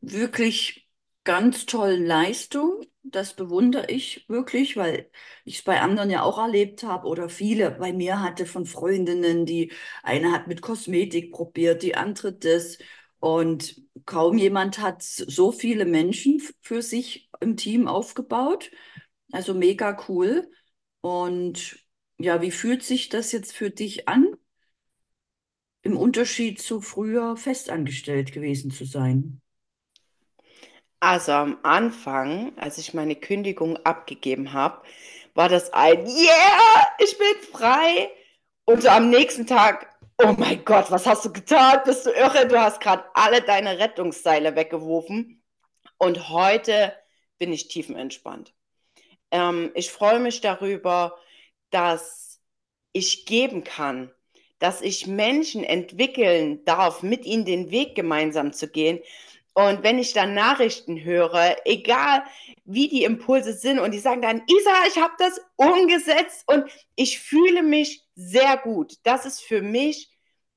wirklich 0.00 0.88
ganz 1.24 1.66
tollen 1.66 2.06
Leistung. 2.06 2.86
Das 3.14 3.34
bewundere 3.36 3.86
ich 3.90 4.28
wirklich, 4.28 4.76
weil 4.76 5.08
ich 5.44 5.58
es 5.58 5.62
bei 5.62 5.80
anderen 5.80 6.10
ja 6.10 6.22
auch 6.24 6.36
erlebt 6.36 6.82
habe 6.82 7.06
oder 7.06 7.28
viele 7.28 7.70
bei 7.70 7.92
mir 7.92 8.20
hatte 8.20 8.44
von 8.44 8.66
Freundinnen, 8.66 9.46
die 9.46 9.70
eine 10.02 10.32
hat 10.32 10.48
mit 10.48 10.62
Kosmetik 10.62 11.30
probiert, 11.32 11.84
die 11.84 11.94
andere 11.94 12.32
das. 12.32 12.78
Und 13.20 13.80
kaum 14.04 14.36
jemand 14.36 14.80
hat 14.80 15.02
so 15.04 15.52
viele 15.52 15.84
Menschen 15.84 16.42
für 16.60 16.82
sich 16.82 17.30
im 17.40 17.56
Team 17.56 17.86
aufgebaut. 17.86 18.72
Also 19.30 19.54
mega 19.54 19.96
cool. 20.08 20.50
Und 21.00 21.86
ja, 22.18 22.42
wie 22.42 22.50
fühlt 22.50 22.82
sich 22.82 23.10
das 23.10 23.30
jetzt 23.30 23.52
für 23.52 23.70
dich 23.70 24.08
an, 24.08 24.36
im 25.82 25.96
Unterschied 25.96 26.60
zu 26.60 26.80
früher 26.80 27.36
festangestellt 27.36 28.32
gewesen 28.32 28.72
zu 28.72 28.84
sein? 28.84 29.40
Also 31.04 31.32
am 31.32 31.58
Anfang, 31.64 32.56
als 32.56 32.78
ich 32.78 32.94
meine 32.94 33.14
Kündigung 33.14 33.76
abgegeben 33.84 34.54
habe, 34.54 34.80
war 35.34 35.50
das 35.50 35.70
ein 35.74 36.06
Yeah, 36.06 36.86
ich 36.98 37.18
bin 37.18 37.52
frei. 37.52 38.10
Und 38.64 38.86
am 38.86 39.10
nächsten 39.10 39.46
Tag, 39.46 39.94
oh 40.16 40.34
mein 40.38 40.64
Gott, 40.64 40.90
was 40.90 41.06
hast 41.06 41.26
du 41.26 41.30
getan? 41.30 41.82
Bist 41.84 42.06
du 42.06 42.10
irre? 42.10 42.48
Du 42.48 42.58
hast 42.58 42.80
gerade 42.80 43.04
alle 43.12 43.42
deine 43.42 43.78
Rettungsseile 43.78 44.56
weggeworfen. 44.56 45.42
Und 45.98 46.30
heute 46.30 46.94
bin 47.38 47.52
ich 47.52 47.68
tiefenentspannt. 47.68 48.54
Ähm, 49.30 49.72
ich 49.74 49.90
freue 49.90 50.20
mich 50.20 50.40
darüber, 50.40 51.18
dass 51.68 52.40
ich 52.94 53.26
geben 53.26 53.62
kann, 53.62 54.10
dass 54.58 54.80
ich 54.80 55.06
Menschen 55.06 55.64
entwickeln 55.64 56.64
darf, 56.64 57.02
mit 57.02 57.26
ihnen 57.26 57.44
den 57.44 57.70
Weg 57.70 57.94
gemeinsam 57.94 58.54
zu 58.54 58.68
gehen. 58.68 59.00
Und 59.54 59.84
wenn 59.84 60.00
ich 60.00 60.12
dann 60.12 60.34
Nachrichten 60.34 61.02
höre, 61.04 61.56
egal 61.64 62.24
wie 62.64 62.88
die 62.88 63.04
Impulse 63.04 63.52
sind, 63.52 63.78
und 63.78 63.92
die 63.92 64.00
sagen 64.00 64.20
dann, 64.20 64.42
Isa, 64.48 64.86
ich 64.88 65.00
habe 65.00 65.14
das 65.18 65.40
umgesetzt 65.56 66.44
und 66.48 66.64
ich 66.96 67.20
fühle 67.20 67.62
mich 67.62 68.02
sehr 68.16 68.56
gut. 68.56 68.94
Das 69.04 69.26
ist 69.26 69.40
für 69.40 69.62
mich 69.62 70.10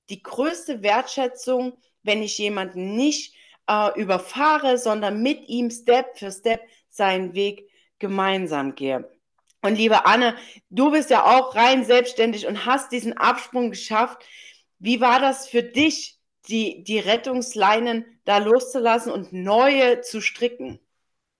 die 0.10 0.24
größte 0.24 0.82
Wertschätzung, 0.82 1.78
wenn 2.02 2.24
ich 2.24 2.40
jemanden 2.40 2.96
nicht 2.96 3.36
äh, 3.70 4.00
überfahre, 4.00 4.80
sondern 4.80 5.22
mit 5.22 5.48
ihm 5.48 5.70
Step 5.70 6.18
für 6.18 6.32
Step 6.32 6.62
seinen 6.90 7.36
Weg 7.36 7.70
gemeinsam 8.00 8.74
gehe. 8.74 9.10
Und 9.62 9.76
liebe 9.76 10.06
Anne, 10.06 10.36
du 10.70 10.92
bist 10.92 11.10
ja 11.10 11.26
auch 11.26 11.56
rein 11.56 11.84
selbstständig 11.86 12.48
und 12.48 12.66
hast 12.66 12.92
diesen 12.92 13.14
Absprung 13.14 13.70
geschafft. 13.70 14.24
Wie 14.80 15.02
war 15.02 15.20
das 15.20 15.48
für 15.48 15.64
dich, 15.64 16.17
die, 16.50 16.84
die 16.84 17.00
Rettungsleinen 17.00 18.06
da 18.26 18.38
loszulassen 18.40 19.12
und 19.12 19.34
neue 19.34 20.02
zu 20.02 20.22
stricken? 20.22 20.80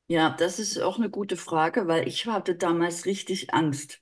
Ja, 0.10 0.30
das 0.40 0.60
ist 0.60 0.80
auch 0.80 0.98
eine 0.98 1.10
gute 1.10 1.36
Frage, 1.36 1.88
weil 1.88 2.08
ich 2.08 2.26
hatte 2.28 2.56
damals 2.56 3.06
richtig 3.06 3.54
Angst. 3.54 4.02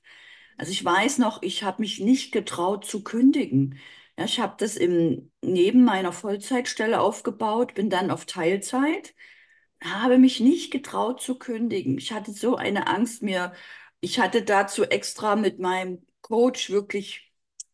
Also 0.58 0.72
ich 0.72 0.84
weiß 0.84 1.18
noch, 1.18 1.42
ich 1.42 1.64
habe 1.64 1.82
mich 1.82 2.00
nicht 2.00 2.32
getraut 2.32 2.84
zu 2.86 3.02
kündigen. 3.04 3.78
Ja, 4.18 4.24
ich 4.26 4.40
habe 4.40 4.54
das 4.58 4.76
im, 4.76 5.32
neben 5.42 5.84
meiner 5.84 6.12
Vollzeitstelle 6.12 7.00
aufgebaut, 7.00 7.74
bin 7.74 7.90
dann 7.90 8.10
auf 8.12 8.26
Teilzeit, 8.26 9.14
habe 9.82 10.18
mich 10.18 10.40
nicht 10.40 10.72
getraut 10.72 11.22
zu 11.22 11.38
kündigen. 11.38 11.98
Ich 11.98 12.12
hatte 12.12 12.32
so 12.32 12.56
eine 12.56 12.88
Angst 12.88 13.22
mir, 13.22 13.52
ich 14.00 14.20
hatte 14.20 14.42
dazu 14.42 14.84
extra 14.84 15.36
mit 15.36 15.58
meinem 15.60 16.06
Coach 16.22 16.70
wirklich 16.70 17.25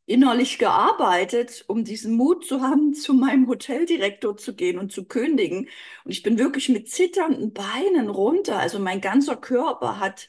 innerlich 0.06 0.58
gearbeitet, 0.58 1.64
um 1.68 1.84
diesen 1.84 2.16
Mut 2.16 2.46
zu 2.46 2.60
haben, 2.62 2.94
zu 2.94 3.14
meinem 3.14 3.48
Hoteldirektor 3.48 4.36
zu 4.36 4.54
gehen 4.54 4.78
und 4.78 4.92
zu 4.92 5.04
kündigen. 5.04 5.68
Und 6.04 6.10
ich 6.10 6.22
bin 6.22 6.38
wirklich 6.38 6.68
mit 6.68 6.90
zitternden 6.90 7.52
Beinen 7.52 8.08
runter. 8.10 8.58
Also 8.58 8.78
mein 8.78 9.00
ganzer 9.00 9.36
Körper 9.36 10.00
hat 10.00 10.28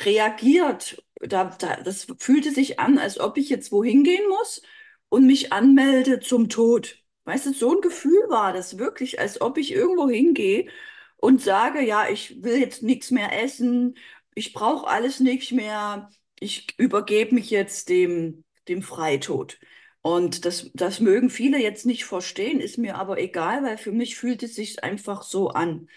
reagiert. 0.00 1.02
Da, 1.20 1.44
da, 1.58 1.76
das 1.82 2.06
fühlte 2.18 2.50
sich 2.52 2.78
an, 2.78 2.98
als 2.98 3.18
ob 3.18 3.36
ich 3.38 3.48
jetzt 3.48 3.72
wohin 3.72 4.04
gehen 4.04 4.28
muss 4.28 4.62
und 5.08 5.26
mich 5.26 5.52
anmelde 5.52 6.20
zum 6.20 6.48
Tod. 6.48 7.02
Weißt 7.24 7.46
du, 7.46 7.52
so 7.52 7.74
ein 7.74 7.80
Gefühl 7.80 8.28
war 8.28 8.52
das 8.52 8.78
wirklich, 8.78 9.20
als 9.20 9.40
ob 9.40 9.58
ich 9.58 9.72
irgendwo 9.72 10.08
hingehe 10.08 10.68
und 11.16 11.42
sage, 11.42 11.82
ja, 11.82 12.08
ich 12.08 12.42
will 12.42 12.58
jetzt 12.58 12.82
nichts 12.82 13.10
mehr 13.10 13.42
essen, 13.42 13.96
ich 14.34 14.52
brauche 14.52 14.86
alles 14.86 15.20
nicht 15.20 15.52
mehr, 15.52 16.10
ich 16.40 16.78
übergebe 16.78 17.34
mich 17.34 17.50
jetzt 17.50 17.88
dem, 17.88 18.44
dem 18.68 18.82
Freitod. 18.82 19.58
Und 20.02 20.44
das, 20.44 20.70
das 20.74 21.00
mögen 21.00 21.30
viele 21.30 21.58
jetzt 21.60 21.86
nicht 21.86 22.04
verstehen, 22.04 22.60
ist 22.60 22.78
mir 22.78 22.96
aber 22.96 23.18
egal, 23.18 23.62
weil 23.64 23.78
für 23.78 23.92
mich 23.92 24.16
fühlt 24.16 24.42
es 24.42 24.54
sich 24.54 24.82
einfach 24.84 25.22
so 25.22 25.50
an. 25.50 25.88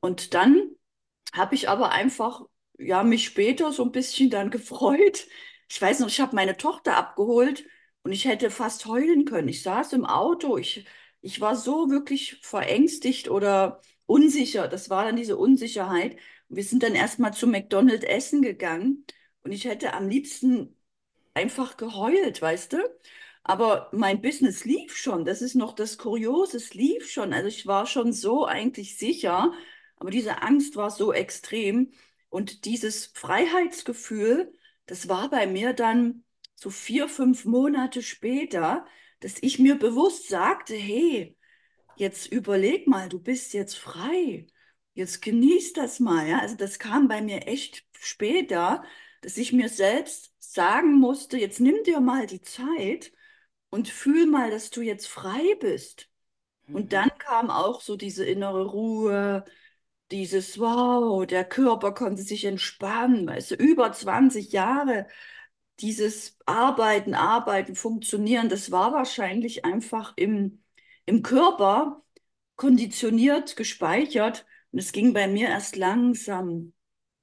Und 0.00 0.34
dann 0.34 0.70
habe 1.32 1.54
ich 1.54 1.68
aber 1.68 1.92
einfach, 1.92 2.42
ja, 2.78 3.02
mich 3.02 3.24
später 3.24 3.72
so 3.72 3.84
ein 3.84 3.92
bisschen 3.92 4.30
dann 4.30 4.50
gefreut. 4.52 5.26
Ich 5.68 5.80
weiß 5.80 6.00
noch, 6.00 6.08
ich 6.08 6.20
habe 6.20 6.34
meine 6.36 6.56
Tochter 6.56 6.96
abgeholt 6.96 7.64
und 8.02 8.12
ich 8.12 8.24
hätte 8.26 8.50
fast 8.50 8.86
heulen 8.86 9.24
können. 9.24 9.48
Ich 9.48 9.62
saß 9.62 9.92
im 9.94 10.04
Auto, 10.06 10.56
ich, 10.58 10.86
ich 11.20 11.40
war 11.40 11.56
so 11.56 11.90
wirklich 11.90 12.38
verängstigt 12.42 13.28
oder 13.30 13.80
unsicher. 14.06 14.68
Das 14.68 14.90
war 14.90 15.04
dann 15.04 15.16
diese 15.16 15.36
Unsicherheit. 15.36 16.16
Wir 16.48 16.62
sind 16.64 16.82
dann 16.82 16.94
erstmal 16.94 17.32
zu 17.34 17.46
McDonald's 17.46 18.04
essen 18.04 18.42
gegangen 18.42 19.04
und 19.42 19.52
ich 19.52 19.64
hätte 19.64 19.94
am 19.94 20.08
liebsten 20.08 20.76
einfach 21.34 21.76
geheult, 21.76 22.40
weißt 22.40 22.74
du? 22.74 22.78
Aber 23.42 23.90
mein 23.92 24.22
Business 24.22 24.64
lief 24.64 24.96
schon. 24.96 25.24
Das 25.24 25.42
ist 25.42 25.54
noch 25.54 25.74
das 25.74 25.98
Kuriose. 25.98 26.56
Es 26.56 26.74
lief 26.74 27.10
schon. 27.10 27.32
Also 27.32 27.48
ich 27.48 27.66
war 27.66 27.86
schon 27.86 28.12
so 28.12 28.46
eigentlich 28.46 28.96
sicher, 28.96 29.52
aber 29.96 30.10
diese 30.10 30.42
Angst 30.42 30.76
war 30.76 30.90
so 30.90 31.12
extrem. 31.12 31.92
Und 32.30 32.64
dieses 32.64 33.06
Freiheitsgefühl, 33.06 34.52
das 34.86 35.08
war 35.08 35.30
bei 35.30 35.46
mir 35.46 35.72
dann 35.74 36.24
so 36.54 36.70
vier, 36.70 37.08
fünf 37.08 37.44
Monate 37.44 38.02
später, 38.02 38.86
dass 39.20 39.34
ich 39.42 39.58
mir 39.58 39.76
bewusst 39.78 40.28
sagte, 40.28 40.74
hey, 40.74 41.36
jetzt 41.96 42.26
überleg 42.32 42.86
mal, 42.86 43.08
du 43.08 43.20
bist 43.20 43.52
jetzt 43.54 43.76
frei. 43.76 44.46
Jetzt 44.94 45.22
genieß 45.22 45.74
das 45.74 46.00
mal. 46.00 46.28
Ja? 46.28 46.38
Also 46.40 46.56
das 46.56 46.78
kam 46.78 47.08
bei 47.08 47.20
mir 47.22 47.46
echt 47.46 47.84
später, 47.98 48.84
dass 49.24 49.36
ich 49.38 49.52
mir 49.52 49.68
selbst 49.68 50.32
sagen 50.40 50.94
musste, 50.98 51.38
jetzt 51.38 51.60
nimm 51.60 51.82
dir 51.84 52.00
mal 52.00 52.26
die 52.26 52.42
Zeit 52.42 53.12
und 53.70 53.88
fühl 53.88 54.26
mal, 54.26 54.50
dass 54.50 54.70
du 54.70 54.82
jetzt 54.82 55.08
frei 55.08 55.56
bist. 55.60 56.08
Und 56.72 56.92
Mhm. 56.92 56.94
dann 56.94 57.10
kam 57.18 57.50
auch 57.50 57.80
so 57.80 57.96
diese 57.96 58.24
innere 58.26 58.66
Ruhe, 58.66 59.44
dieses 60.12 60.58
Wow, 60.60 61.26
der 61.26 61.44
Körper 61.44 61.92
konnte 61.94 62.22
sich 62.22 62.44
entspannen, 62.46 63.26
weißt 63.28 63.52
du, 63.52 63.54
über 63.56 63.92
20 63.92 64.52
Jahre 64.52 65.06
dieses 65.80 66.38
Arbeiten, 66.46 67.14
Arbeiten, 67.14 67.74
Funktionieren, 67.74 68.48
das 68.48 68.70
war 68.70 68.92
wahrscheinlich 68.92 69.64
einfach 69.64 70.12
im, 70.16 70.62
im 71.06 71.22
Körper 71.22 72.02
konditioniert, 72.56 73.56
gespeichert 73.56 74.46
und 74.72 74.78
es 74.80 74.92
ging 74.92 75.12
bei 75.12 75.26
mir 75.28 75.48
erst 75.48 75.76
langsam, 75.76 76.72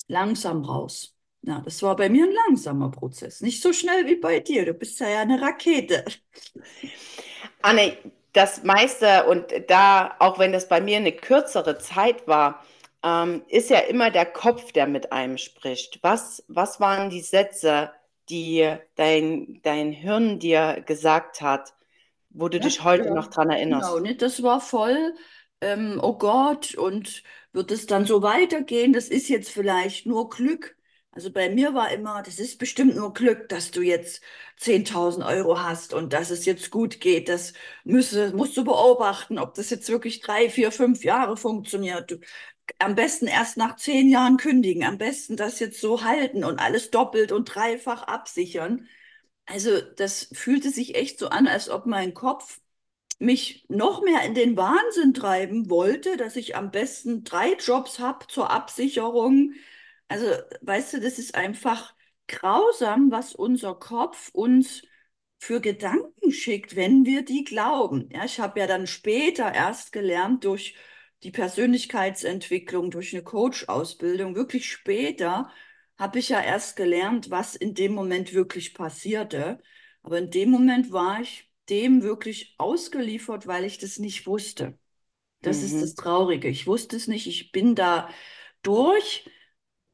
langsam 0.07 0.63
raus. 0.65 1.15
Ja, 1.43 1.61
das 1.65 1.81
war 1.81 1.95
bei 1.95 2.09
mir 2.09 2.25
ein 2.25 2.33
langsamer 2.33 2.91
Prozess. 2.91 3.41
Nicht 3.41 3.61
so 3.61 3.73
schnell 3.73 4.05
wie 4.05 4.15
bei 4.15 4.39
dir. 4.39 4.65
Du 4.65 4.73
bist 4.73 4.99
ja, 4.99 5.09
ja 5.09 5.21
eine 5.21 5.41
Rakete. 5.41 6.05
Anne, 7.61 7.97
das 8.33 8.63
meiste 8.63 9.25
und 9.25 9.45
da, 9.69 10.15
auch 10.19 10.39
wenn 10.39 10.51
das 10.53 10.67
bei 10.69 10.81
mir 10.81 10.97
eine 10.97 11.11
kürzere 11.11 11.77
Zeit 11.77 12.27
war, 12.27 12.63
ähm, 13.03 13.43
ist 13.47 13.69
ja 13.69 13.79
immer 13.79 14.11
der 14.11 14.25
Kopf, 14.25 14.71
der 14.71 14.87
mit 14.87 15.11
einem 15.11 15.37
spricht. 15.37 15.99
Was, 16.03 16.43
was 16.47 16.79
waren 16.79 17.09
die 17.09 17.21
Sätze, 17.21 17.91
die 18.29 18.75
dein, 18.95 19.59
dein 19.63 19.91
Hirn 19.91 20.39
dir 20.39 20.81
gesagt 20.85 21.41
hat, 21.41 21.73
wo 22.29 22.47
du 22.49 22.59
Ja, 22.59 22.61
dich 22.61 22.83
heute 22.83 23.11
noch 23.13 23.27
ja, 23.27 23.29
dran 23.29 23.49
genau. 23.69 23.99
erinnerst? 23.99 23.99
Ne? 23.99 24.15
Das 24.15 24.43
war 24.43 24.61
voll, 24.61 25.15
ähm, 25.61 25.99
oh 26.01 26.17
Gott, 26.17 26.75
und 26.75 27.23
wird 27.53 27.71
es 27.71 27.85
dann 27.87 28.05
so 28.05 28.21
weitergehen? 28.23 28.93
Das 28.93 29.07
ist 29.09 29.29
jetzt 29.29 29.49
vielleicht 29.51 30.05
nur 30.05 30.29
Glück. 30.29 30.77
Also 31.13 31.29
bei 31.31 31.49
mir 31.49 31.73
war 31.73 31.91
immer, 31.91 32.23
das 32.23 32.39
ist 32.39 32.57
bestimmt 32.57 32.95
nur 32.95 33.13
Glück, 33.13 33.49
dass 33.49 33.71
du 33.71 33.81
jetzt 33.81 34.21
10.000 34.57 35.25
Euro 35.25 35.59
hast 35.61 35.93
und 35.93 36.13
dass 36.13 36.29
es 36.29 36.45
jetzt 36.45 36.71
gut 36.71 37.01
geht. 37.01 37.27
Das 37.27 37.53
müsse, 37.83 38.31
musst 38.33 38.55
du 38.55 38.63
beobachten, 38.63 39.37
ob 39.37 39.53
das 39.55 39.69
jetzt 39.71 39.89
wirklich 39.89 40.21
drei, 40.21 40.49
vier, 40.49 40.71
fünf 40.71 41.03
Jahre 41.03 41.35
funktioniert. 41.35 42.11
Du, 42.11 42.19
am 42.79 42.95
besten 42.95 43.27
erst 43.27 43.57
nach 43.57 43.75
zehn 43.77 44.09
Jahren 44.09 44.37
kündigen, 44.37 44.83
am 44.83 44.97
besten 44.97 45.37
das 45.37 45.59
jetzt 45.59 45.81
so 45.81 46.03
halten 46.03 46.43
und 46.45 46.59
alles 46.59 46.91
doppelt 46.91 47.31
und 47.33 47.45
dreifach 47.45 48.03
absichern. 48.03 48.87
Also 49.47 49.81
das 49.97 50.29
fühlte 50.33 50.71
sich 50.71 50.95
echt 50.95 51.19
so 51.19 51.29
an, 51.29 51.47
als 51.47 51.69
ob 51.69 51.85
mein 51.87 52.13
Kopf 52.13 52.61
mich 53.19 53.65
noch 53.69 54.01
mehr 54.03 54.23
in 54.23 54.33
den 54.35 54.57
Wahnsinn 54.57 55.13
treiben 55.13 55.69
wollte, 55.69 56.17
dass 56.17 56.35
ich 56.35 56.55
am 56.55 56.71
besten 56.71 57.23
drei 57.23 57.53
Jobs 57.55 57.99
habe 57.99 58.27
zur 58.27 58.49
Absicherung. 58.51 59.53
Also, 60.11 60.25
weißt 60.61 60.93
du, 60.93 60.99
das 61.01 61.19
ist 61.19 61.35
einfach 61.35 61.95
grausam, 62.27 63.11
was 63.11 63.33
unser 63.35 63.75
Kopf 63.75 64.29
uns 64.33 64.83
für 65.39 65.61
Gedanken 65.61 66.31
schickt, 66.31 66.75
wenn 66.75 67.05
wir 67.05 67.23
die 67.25 67.43
glauben. 67.43 68.09
Ja, 68.11 68.25
ich 68.25 68.39
habe 68.39 68.59
ja 68.59 68.67
dann 68.67 68.87
später 68.87 69.53
erst 69.53 69.91
gelernt 69.91 70.43
durch 70.45 70.75
die 71.23 71.31
Persönlichkeitsentwicklung, 71.31 72.91
durch 72.91 73.13
eine 73.13 73.23
Coach-Ausbildung, 73.23 74.35
wirklich 74.35 74.69
später 74.71 75.49
habe 75.97 76.19
ich 76.19 76.29
ja 76.29 76.41
erst 76.41 76.75
gelernt, 76.75 77.29
was 77.29 77.55
in 77.55 77.73
dem 77.75 77.93
Moment 77.93 78.33
wirklich 78.33 78.73
passierte. 78.73 79.61
Aber 80.03 80.17
in 80.17 80.31
dem 80.31 80.49
Moment 80.49 80.91
war 80.91 81.21
ich 81.21 81.51
dem 81.69 82.01
wirklich 82.03 82.55
ausgeliefert, 82.57 83.45
weil 83.47 83.63
ich 83.65 83.77
das 83.77 83.99
nicht 83.99 84.25
wusste. 84.27 84.77
Das 85.41 85.63
ist 85.63 85.81
das 85.81 85.93
Mhm. 85.93 85.95
Traurige. 85.95 86.47
Ich 86.49 86.67
wusste 86.67 86.95
es 86.95 87.07
nicht. 87.07 87.27
Ich 87.27 87.51
bin 87.51 87.75
da 87.75 88.09
durch, 88.63 89.29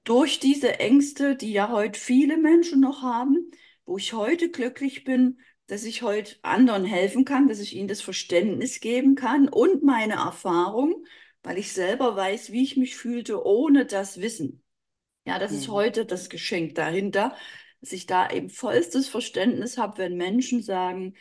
durch 0.07 0.39
diese 0.39 0.79
Ängste, 0.79 1.35
die 1.35 1.51
ja 1.53 1.69
heute 1.71 1.99
viele 1.99 2.37
Menschen 2.37 2.81
noch 2.81 3.01
haben, 3.03 3.51
wo 3.85 3.97
ich 3.97 4.13
heute 4.13 4.49
glücklich 4.51 5.03
bin, 5.03 5.39
dass 5.67 5.83
ich 5.83 6.01
heute 6.01 6.37
anderen 6.43 6.85
helfen 6.85 7.25
kann, 7.25 7.47
dass 7.49 7.59
ich 7.59 7.75
ihnen 7.75 7.89
das 7.89 8.01
Verständnis 8.01 8.79
geben 8.79 9.15
kann 9.15 9.49
und 9.49 9.83
meine 9.83 10.15
Erfahrung, 10.15 11.05
weil 11.43 11.57
ich 11.57 11.73
selber 11.73 12.15
weiß, 12.15 12.51
wie 12.53 12.63
ich 12.63 12.77
mich 12.77 12.95
fühlte 12.97 13.45
ohne 13.45 13.85
das 13.85 14.21
Wissen. 14.21 14.63
Ja, 15.25 15.39
das 15.39 15.53
ist 15.53 15.67
Mhm. 15.67 15.69
heute 15.69 16.05
das 16.05 16.29
Geschenk 16.29 16.75
dahinter, 16.75 17.35
dass 17.81 17.91
ich 17.91 18.05
da 18.05 18.29
eben 18.31 18.49
vollstes 18.49 19.09
Verständnis 19.09 19.77
habe, 19.77 19.97
wenn 19.99 20.15
Menschen 20.17 20.63
sagen, 20.63 21.15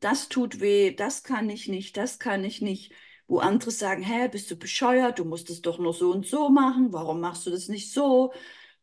das 0.00 0.28
tut 0.28 0.60
weh, 0.60 0.92
das 0.94 1.24
kann 1.24 1.50
ich 1.50 1.68
nicht, 1.68 1.96
das 1.96 2.18
kann 2.20 2.44
ich 2.44 2.62
nicht. 2.62 2.92
Wo 3.28 3.38
andere 3.38 3.70
sagen, 3.70 4.02
hä, 4.02 4.28
bist 4.28 4.50
du 4.50 4.56
bescheuert, 4.56 5.18
du 5.20 5.24
musst 5.26 5.50
es 5.50 5.62
doch 5.62 5.78
nur 5.78 5.94
so 5.94 6.10
und 6.12 6.26
so 6.26 6.50
machen, 6.50 6.92
warum 6.92 7.20
machst 7.20 7.46
du 7.46 7.50
das 7.50 7.68
nicht 7.68 7.92
so? 7.92 8.32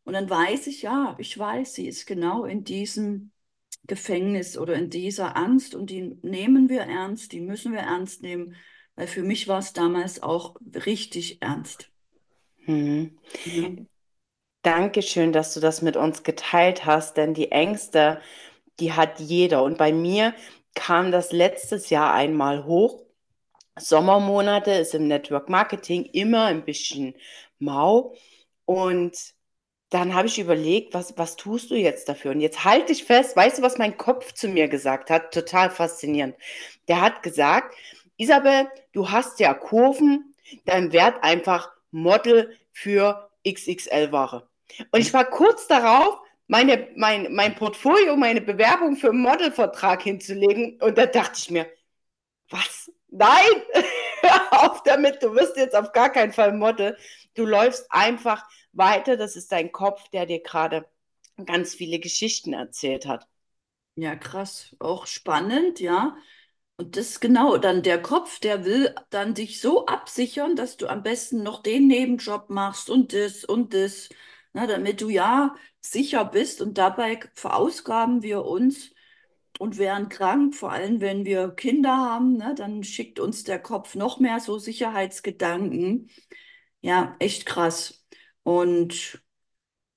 Und 0.04 0.14
dann 0.14 0.30
weiß 0.30 0.68
ich, 0.68 0.82
ja, 0.82 1.16
ich 1.18 1.38
weiß, 1.38 1.74
sie 1.74 1.88
ist 1.88 2.06
genau 2.06 2.44
in 2.44 2.64
diesem 2.64 3.32
Gefängnis 3.86 4.56
oder 4.58 4.74
in 4.74 4.90
dieser 4.90 5.36
Angst 5.36 5.74
und 5.74 5.90
die 5.90 6.16
nehmen 6.22 6.68
wir 6.68 6.82
ernst, 6.82 7.32
die 7.32 7.40
müssen 7.40 7.72
wir 7.72 7.80
ernst 7.80 8.22
nehmen, 8.22 8.54
weil 8.94 9.08
für 9.08 9.22
mich 9.22 9.48
war 9.48 9.58
es 9.58 9.72
damals 9.72 10.22
auch 10.22 10.56
richtig 10.86 11.42
ernst. 11.42 11.90
Mhm. 12.66 13.18
Ja. 13.44 13.68
Dankeschön, 14.62 15.32
dass 15.32 15.54
du 15.54 15.60
das 15.60 15.80
mit 15.82 15.96
uns 15.96 16.24
geteilt 16.24 16.84
hast, 16.84 17.16
denn 17.16 17.34
die 17.34 17.52
Ängste, 17.52 18.20
die 18.80 18.92
hat 18.92 19.20
jeder. 19.20 19.62
Und 19.62 19.78
bei 19.78 19.92
mir 19.92 20.34
kam 20.74 21.12
das 21.12 21.32
letztes 21.32 21.90
Jahr 21.90 22.12
einmal 22.12 22.64
hoch. 22.64 23.05
Sommermonate 23.78 24.72
ist 24.72 24.94
im 24.94 25.08
Network 25.08 25.48
Marketing 25.48 26.04
immer 26.04 26.46
ein 26.46 26.64
bisschen 26.64 27.14
mau. 27.58 28.14
Und 28.64 29.34
dann 29.90 30.14
habe 30.14 30.26
ich 30.28 30.38
überlegt, 30.38 30.94
was, 30.94 31.16
was 31.16 31.36
tust 31.36 31.70
du 31.70 31.74
jetzt 31.76 32.08
dafür? 32.08 32.32
Und 32.32 32.40
jetzt 32.40 32.64
halte 32.64 32.92
ich 32.92 33.04
fest, 33.04 33.36
weißt 33.36 33.58
du, 33.58 33.62
was 33.62 33.78
mein 33.78 33.96
Kopf 33.96 34.32
zu 34.32 34.48
mir 34.48 34.68
gesagt 34.68 35.10
hat? 35.10 35.32
Total 35.32 35.70
faszinierend. 35.70 36.36
Der 36.88 37.00
hat 37.00 37.22
gesagt, 37.22 37.74
Isabel, 38.16 38.68
du 38.92 39.10
hast 39.10 39.38
ja 39.40 39.54
Kurven, 39.54 40.34
dann 40.64 40.92
werd 40.92 41.22
einfach 41.22 41.70
Model 41.90 42.56
für 42.72 43.30
XXL-Ware. 43.46 44.48
Und 44.90 45.00
ich 45.00 45.12
war 45.14 45.24
kurz 45.24 45.66
darauf, 45.68 46.18
meine, 46.48 46.88
mein, 46.96 47.32
mein 47.32 47.54
Portfolio, 47.54 48.16
meine 48.16 48.40
Bewerbung 48.40 48.96
für 48.96 49.10
einen 49.10 49.20
Modelvertrag 49.20 50.02
hinzulegen. 50.02 50.80
Und 50.80 50.98
da 50.98 51.06
dachte 51.06 51.38
ich 51.38 51.50
mir, 51.50 51.66
was? 52.50 52.90
Nein, 53.08 53.62
hör 54.20 54.70
auf 54.70 54.82
damit, 54.82 55.22
du 55.22 55.34
wirst 55.34 55.56
jetzt 55.56 55.74
auf 55.74 55.92
gar 55.92 56.10
keinen 56.10 56.32
Fall 56.32 56.52
Model. 56.52 56.96
Du 57.34 57.44
läufst 57.46 57.86
einfach 57.90 58.46
weiter. 58.72 59.16
Das 59.16 59.36
ist 59.36 59.52
dein 59.52 59.72
Kopf, 59.72 60.08
der 60.08 60.26
dir 60.26 60.42
gerade 60.42 60.86
ganz 61.44 61.74
viele 61.74 61.98
Geschichten 61.98 62.52
erzählt 62.52 63.06
hat. 63.06 63.26
Ja, 63.94 64.14
krass. 64.16 64.74
Auch 64.78 65.06
spannend, 65.06 65.80
ja. 65.80 66.16
Und 66.76 66.96
das 66.96 67.20
genau 67.20 67.56
dann 67.56 67.82
der 67.82 68.02
Kopf, 68.02 68.38
der 68.40 68.64
will 68.64 68.94
dann 69.10 69.34
dich 69.34 69.60
so 69.60 69.86
absichern, 69.86 70.56
dass 70.56 70.76
du 70.76 70.88
am 70.88 71.02
besten 71.02 71.42
noch 71.42 71.62
den 71.62 71.86
Nebenjob 71.86 72.50
machst 72.50 72.90
und 72.90 73.14
das 73.14 73.44
und 73.44 73.72
das, 73.72 74.10
na, 74.52 74.66
damit 74.66 75.00
du 75.00 75.08
ja 75.08 75.54
sicher 75.80 76.24
bist. 76.26 76.60
Und 76.60 76.76
dabei 76.76 77.20
verausgaben 77.34 78.22
wir 78.22 78.44
uns 78.44 78.90
und 79.58 79.78
wären 79.78 80.08
krank, 80.08 80.54
vor 80.54 80.72
allem 80.72 81.00
wenn 81.00 81.24
wir 81.24 81.50
Kinder 81.50 81.96
haben, 81.96 82.36
ne, 82.36 82.54
dann 82.56 82.84
schickt 82.84 83.18
uns 83.20 83.44
der 83.44 83.58
Kopf 83.60 83.94
noch 83.94 84.18
mehr 84.20 84.40
so 84.40 84.58
Sicherheitsgedanken. 84.58 86.10
Ja, 86.82 87.16
echt 87.20 87.46
krass. 87.46 88.06
Und 88.42 89.22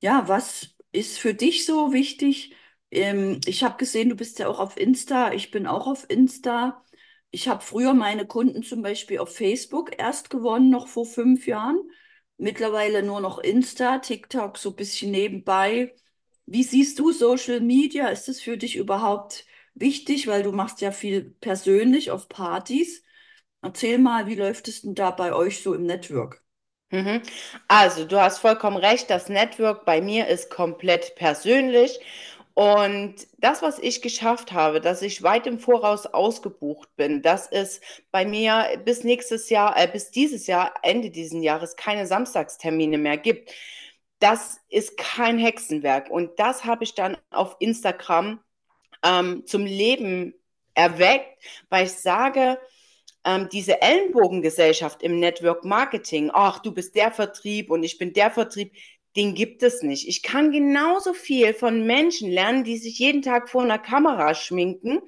ja, 0.01 0.27
was 0.27 0.75
ist 0.91 1.19
für 1.19 1.33
dich 1.33 1.65
so 1.65 1.93
wichtig? 1.93 2.55
Ähm, 2.91 3.41
ich 3.45 3.63
habe 3.63 3.77
gesehen, 3.77 4.09
du 4.09 4.15
bist 4.15 4.39
ja 4.39 4.47
auch 4.47 4.59
auf 4.59 4.77
Insta. 4.77 5.33
Ich 5.33 5.51
bin 5.51 5.67
auch 5.67 5.87
auf 5.87 6.09
Insta. 6.09 6.83
Ich 7.31 7.47
habe 7.47 7.61
früher 7.63 7.93
meine 7.93 8.25
Kunden 8.27 8.63
zum 8.63 8.81
Beispiel 8.81 9.19
auf 9.19 9.35
Facebook 9.35 9.91
erst 9.99 10.29
gewonnen, 10.29 10.69
noch 10.69 10.87
vor 10.87 11.05
fünf 11.05 11.47
Jahren. 11.47 11.79
Mittlerweile 12.37 13.03
nur 13.03 13.21
noch 13.21 13.37
Insta, 13.39 13.99
TikTok 13.99 14.57
so 14.57 14.69
ein 14.71 14.75
bisschen 14.75 15.11
nebenbei. 15.11 15.93
Wie 16.51 16.63
siehst 16.63 16.97
du 16.99 17.11
Social 17.11 17.59
Media? 17.61 18.07
Ist 18.07 18.27
es 18.27 18.41
für 18.41 18.57
dich 18.57 18.75
überhaupt 18.75 19.45
wichtig, 19.75 20.27
weil 20.27 20.43
du 20.43 20.51
machst 20.51 20.81
ja 20.81 20.91
viel 20.91 21.23
persönlich 21.41 22.11
auf 22.11 22.27
Partys? 22.27 23.03
Erzähl 23.61 23.99
mal, 23.99 24.27
wie 24.27 24.35
läuft 24.35 24.67
es 24.67 24.81
denn 24.81 24.95
da 24.95 25.11
bei 25.11 25.33
euch 25.33 25.61
so 25.61 25.73
im 25.75 25.85
Network? 25.85 26.43
Mhm. 26.91 27.21
Also, 27.67 28.05
du 28.05 28.19
hast 28.19 28.39
vollkommen 28.39 28.77
recht, 28.77 29.09
das 29.09 29.29
Network 29.29 29.85
bei 29.85 30.01
mir 30.01 30.27
ist 30.27 30.49
komplett 30.49 31.13
persönlich. 31.15 31.99
Und 32.55 33.15
das, 33.37 33.61
was 33.61 33.79
ich 33.79 34.01
geschafft 34.01 34.51
habe, 34.51 34.81
dass 34.81 35.01
ich 35.03 35.23
weit 35.23 35.47
im 35.47 35.59
Voraus 35.59 36.07
ausgebucht 36.07 36.89
bin, 36.97 37.21
dass 37.21 37.47
es 37.47 37.79
bei 38.11 38.25
mir 38.25 38.81
bis 38.83 39.03
nächstes 39.03 39.49
Jahr, 39.49 39.77
äh, 39.81 39.87
bis 39.87 40.11
dieses 40.11 40.47
Jahr, 40.47 40.73
Ende 40.83 41.09
dieses 41.11 41.41
Jahres, 41.43 41.75
keine 41.75 42.07
Samstagstermine 42.07 42.97
mehr 42.97 43.17
gibt, 43.17 43.51
das 44.19 44.59
ist 44.69 44.97
kein 44.97 45.37
Hexenwerk. 45.37 46.09
Und 46.09 46.39
das 46.39 46.65
habe 46.65 46.83
ich 46.83 46.95
dann 46.95 47.17
auf 47.31 47.55
Instagram 47.59 48.39
ähm, 49.03 49.45
zum 49.45 49.65
Leben 49.65 50.33
erweckt, 50.73 51.41
weil 51.69 51.85
ich 51.85 51.93
sage, 51.93 52.59
ähm, 53.25 53.49
diese 53.51 53.81
Ellenbogengesellschaft 53.81 55.03
im 55.03 55.19
Network 55.19 55.63
Marketing, 55.65 56.31
ach, 56.33 56.59
du 56.59 56.71
bist 56.71 56.95
der 56.95 57.11
Vertrieb 57.11 57.69
und 57.69 57.83
ich 57.83 57.97
bin 57.97 58.13
der 58.13 58.31
Vertrieb, 58.31 58.73
den 59.15 59.33
gibt 59.33 59.63
es 59.63 59.81
nicht. 59.81 60.07
Ich 60.07 60.21
kann 60.21 60.51
genauso 60.51 61.13
viel 61.13 61.53
von 61.53 61.85
Menschen 61.85 62.29
lernen, 62.29 62.63
die 62.63 62.77
sich 62.77 62.99
jeden 62.99 63.21
Tag 63.21 63.49
vor 63.49 63.63
einer 63.63 63.79
Kamera 63.79 64.35
schminken, 64.35 65.01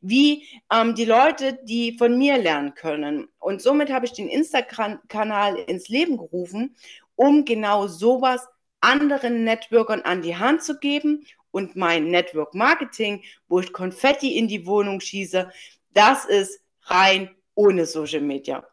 wie 0.00 0.46
ähm, 0.72 0.94
die 0.94 1.04
Leute, 1.04 1.58
die 1.64 1.96
von 1.98 2.16
mir 2.16 2.38
lernen 2.38 2.74
können. 2.74 3.28
Und 3.38 3.60
somit 3.60 3.90
habe 3.90 4.06
ich 4.06 4.12
den 4.12 4.28
Instagram-Kanal 4.28 5.56
ins 5.56 5.88
Leben 5.88 6.16
gerufen, 6.16 6.76
um 7.16 7.44
genau 7.44 7.88
sowas 7.88 8.46
anderen 8.80 9.44
Networkern 9.44 10.02
an 10.02 10.22
die 10.22 10.36
Hand 10.36 10.62
zu 10.62 10.78
geben 10.78 11.26
und 11.50 11.76
mein 11.76 12.08
Network 12.08 12.54
Marketing, 12.54 13.22
wo 13.48 13.60
ich 13.60 13.72
Konfetti 13.72 14.36
in 14.38 14.48
die 14.48 14.66
Wohnung 14.66 15.00
schieße, 15.00 15.50
das 15.92 16.24
ist 16.24 16.60
rein 16.84 17.34
ohne 17.54 17.86
Social 17.86 18.20
Media. 18.22 18.66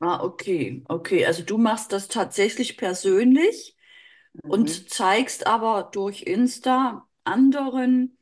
Ah, 0.00 0.20
okay, 0.22 0.82
okay. 0.88 1.24
Also 1.26 1.42
du 1.42 1.56
machst 1.58 1.92
das 1.92 2.08
tatsächlich 2.08 2.76
persönlich 2.76 3.76
Mhm. 4.44 4.46
und 4.46 4.90
zeigst 4.90 5.46
aber 5.46 5.84
durch 5.92 6.22
Insta 6.22 7.08
anderen, 7.24 8.18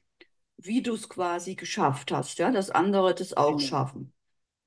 wie 0.59 0.83
du 0.83 0.95
es 0.95 1.09
quasi 1.09 1.57
geschafft 1.57 2.13
hast, 2.13 2.39
ja, 2.39 2.51
dass 2.53 2.71
andere 2.71 3.15
das 3.15 3.35
auch 3.35 3.61
Genau, 3.61 3.61
schaffen. 3.61 4.15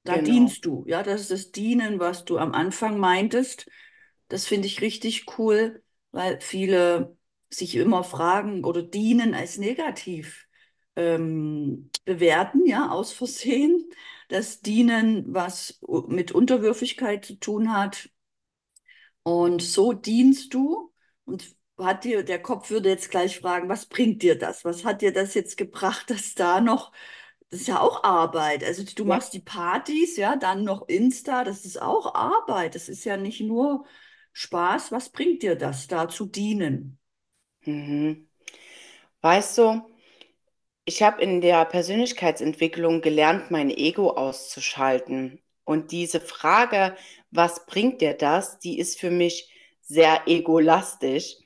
Da 0.05 0.17
genau. 0.17 0.19
dienst 0.19 0.65
du, 0.65 0.83
ja, 0.87 1.03
das 1.03 1.21
ist 1.23 1.31
das 1.31 1.51
Dienen, 1.51 1.99
was 1.99 2.25
du 2.25 2.37
am 2.39 2.53
Anfang 2.53 2.97
meintest. 2.99 3.67
Das 4.29 4.45
finde 4.47 4.67
ich 4.67 4.81
richtig 4.81 5.25
cool, 5.39 5.83
weil 6.11 6.39
viele 6.41 7.17
sich 7.49 7.75
immer 7.75 8.03
fragen 8.03 8.63
oder 8.65 8.83
dienen 8.83 9.33
als 9.33 9.57
negativ 9.57 10.47
ähm, 10.95 11.89
bewerten, 12.05 12.65
ja, 12.65 12.89
aus 12.91 13.13
Versehen. 13.13 13.89
Das 14.29 14.61
Dienen, 14.61 15.33
was 15.33 15.79
mit 16.07 16.31
Unterwürfigkeit 16.33 17.23
zu 17.25 17.35
tun 17.35 17.73
hat. 17.73 18.09
Und 19.23 19.61
so 19.61 19.93
dienst 19.93 20.53
du 20.53 20.93
und 21.25 21.55
hat 21.77 22.03
dir, 22.05 22.23
der 22.23 22.41
Kopf 22.41 22.69
würde 22.69 22.89
jetzt 22.89 23.11
gleich 23.11 23.39
fragen, 23.39 23.69
was 23.69 23.85
bringt 23.85 24.21
dir 24.23 24.37
das? 24.37 24.65
Was 24.65 24.83
hat 24.85 25.01
dir 25.01 25.13
das 25.13 25.33
jetzt 25.33 25.57
gebracht, 25.57 26.09
dass 26.09 26.33
da 26.35 26.61
noch, 26.61 26.91
das 27.49 27.61
ist 27.61 27.67
ja 27.67 27.79
auch 27.81 28.03
Arbeit. 28.03 28.63
Also 28.63 28.83
du 28.83 29.03
Ja. 29.03 29.09
machst 29.15 29.33
die 29.33 29.39
Partys, 29.41 30.17
ja, 30.17 30.35
dann 30.35 30.63
noch 30.63 30.87
Insta, 30.87 31.43
das 31.43 31.65
ist 31.65 31.81
auch 31.81 32.15
Arbeit. 32.15 32.75
Das 32.75 32.89
ist 32.89 33.03
ja 33.05 33.17
nicht 33.17 33.41
nur 33.41 33.85
Spaß. 34.37 34.91
Was 34.91 35.09
bringt 35.09 35.41
dir 35.41 35.55
das, 35.55 35.87
da 35.87 36.07
zu 36.07 36.27
dienen? 36.27 36.99
Mhm. 37.65 38.29
Weißt 39.21 39.57
du, 39.57 39.81
ich 40.85 41.01
habe 41.01 41.23
in 41.23 41.41
der 41.41 41.65
Persönlichkeitsentwicklung 41.65 43.01
gelernt, 43.01 43.49
mein 43.49 43.71
Ego 43.71 44.11
auszuschalten. 44.11 45.41
Und 45.63 45.91
diese 45.91 46.21
Frage, 46.21 46.95
was 47.31 47.65
bringt 47.65 47.99
dir 48.01 48.13
das, 48.13 48.59
die 48.59 48.77
ist 48.77 48.99
für 48.99 49.09
mich 49.09 49.51
sehr 49.81 50.27
egolastisch. 50.27 51.37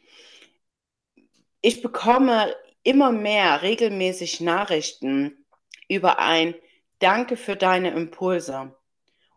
Ich 1.62 1.82
bekomme 1.82 2.54
immer 2.84 3.14
mehr 3.14 3.62
regelmäßig 3.62 4.42
Nachrichten 4.42 5.46
über 5.88 6.20
ein 6.20 6.56
Danke 7.00 7.38
für 7.38 7.56
deine 7.56 7.92
Impulse. 7.92 8.76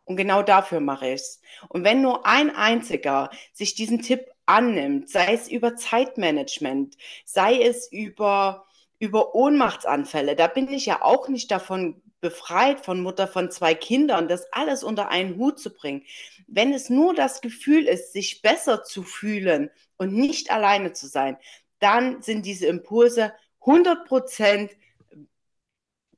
Und 0.04 0.16
genau 0.16 0.42
dafür 0.42 0.80
mache 0.80 1.08
ich 1.08 1.14
es. 1.14 1.40
Und 1.68 1.84
wenn 1.84 2.02
nur 2.02 2.26
ein 2.26 2.54
einziger 2.54 3.30
sich 3.52 3.74
diesen 3.74 4.02
Tipp 4.02 4.26
annimmt, 4.46 5.08
sei 5.08 5.32
es 5.32 5.48
über 5.48 5.76
Zeitmanagement, 5.76 6.96
sei 7.24 7.62
es 7.62 7.90
über, 7.90 8.66
über 8.98 9.34
Ohnmachtsanfälle, 9.34 10.36
da 10.36 10.46
bin 10.46 10.70
ich 10.70 10.86
ja 10.86 11.02
auch 11.02 11.28
nicht 11.28 11.50
davon 11.50 12.02
befreit, 12.20 12.80
von 12.80 13.02
Mutter 13.02 13.28
von 13.28 13.50
zwei 13.50 13.74
Kindern, 13.74 14.28
das 14.28 14.50
alles 14.52 14.82
unter 14.82 15.08
einen 15.08 15.36
Hut 15.36 15.58
zu 15.58 15.72
bringen. 15.72 16.04
Wenn 16.46 16.72
es 16.72 16.88
nur 16.90 17.14
das 17.14 17.40
Gefühl 17.40 17.84
ist, 17.86 18.12
sich 18.12 18.42
besser 18.42 18.82
zu 18.82 19.02
fühlen 19.02 19.70
und 19.96 20.12
nicht 20.12 20.50
alleine 20.50 20.92
zu 20.92 21.06
sein, 21.06 21.36
dann 21.80 22.22
sind 22.22 22.46
diese 22.46 22.66
Impulse 22.66 23.34
100 23.60 24.06
Prozent 24.06 24.70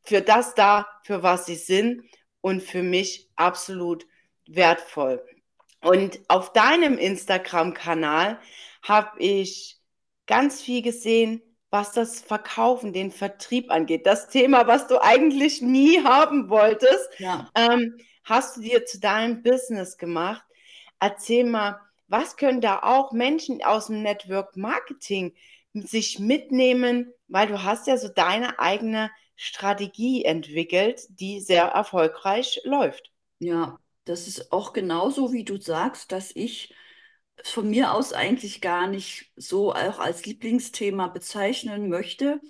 für 0.03 0.20
das 0.20 0.55
da, 0.55 0.87
für 1.03 1.22
was 1.25 1.46
sie 1.46 1.57
sind 1.57 2.05
und 2.47 2.63
für 2.63 2.85
mich 2.85 3.29
absolut 3.35 4.07
wertvoll. 4.47 5.21
Und 5.83 6.21
auf 6.29 6.53
deinem 6.53 6.97
Instagram-Kanal 6.97 8.39
habe 8.85 9.19
ich 9.19 9.81
ganz 10.29 10.63
viel 10.63 10.81
gesehen, 10.81 11.43
was 11.71 11.91
das 11.91 12.21
Verkaufen, 12.21 12.93
den 12.93 13.11
Vertrieb 13.11 13.73
angeht. 13.73 14.07
Das 14.07 14.29
Thema, 14.29 14.69
was 14.69 14.87
du 14.87 15.03
eigentlich 15.03 15.61
nie 15.61 16.05
haben 16.05 16.49
wolltest, 16.49 17.09
Ja. 17.19 17.51
ähm, 17.57 17.97
hast 18.23 18.57
du 18.59 18.61
dir 18.61 18.87
zu 18.87 19.01
deinem 19.01 19.43
Business 19.43 19.99
gemacht. 19.99 20.45
Erzähl 21.01 21.43
mal, 21.43 21.81
was 22.07 22.37
können 22.37 22.61
da 22.61 22.79
auch 22.85 23.11
Menschen 23.11 23.61
aus 23.65 23.89
dem 23.89 24.03
Network 24.03 24.57
Marketing 24.57 25.35
sich 25.75 26.21
mitnehmen, 26.21 27.13
weil 27.27 27.49
du 27.49 27.65
hast 27.65 27.89
ja 27.89 27.97
so 27.97 28.07
deine 28.07 28.61
eigene 28.61 29.11
Strategie 29.37 30.25
entwickelt, 30.25 31.07
die 31.09 31.40
sehr 31.40 31.64
erfolgreich 31.64 32.61
läuft. 32.64 33.12
Ja, 33.38 33.79
das 34.05 34.27
ist 34.27 34.53
auch 34.53 34.72
genauso, 34.72 35.33
wie 35.33 35.44
du 35.44 35.61
sagst, 35.61 36.11
dass 36.12 36.35
ich 36.35 36.75
von 37.44 37.68
mir 37.68 37.92
aus 37.92 38.12
eigentlich 38.12 38.61
gar 38.61 38.87
nicht 38.87 39.31
so 39.37 39.72
auch 39.72 39.99
als 39.99 40.25
Lieblingsthema 40.25 41.09
bezeichnen 41.09 41.88
möchte. 41.88 42.40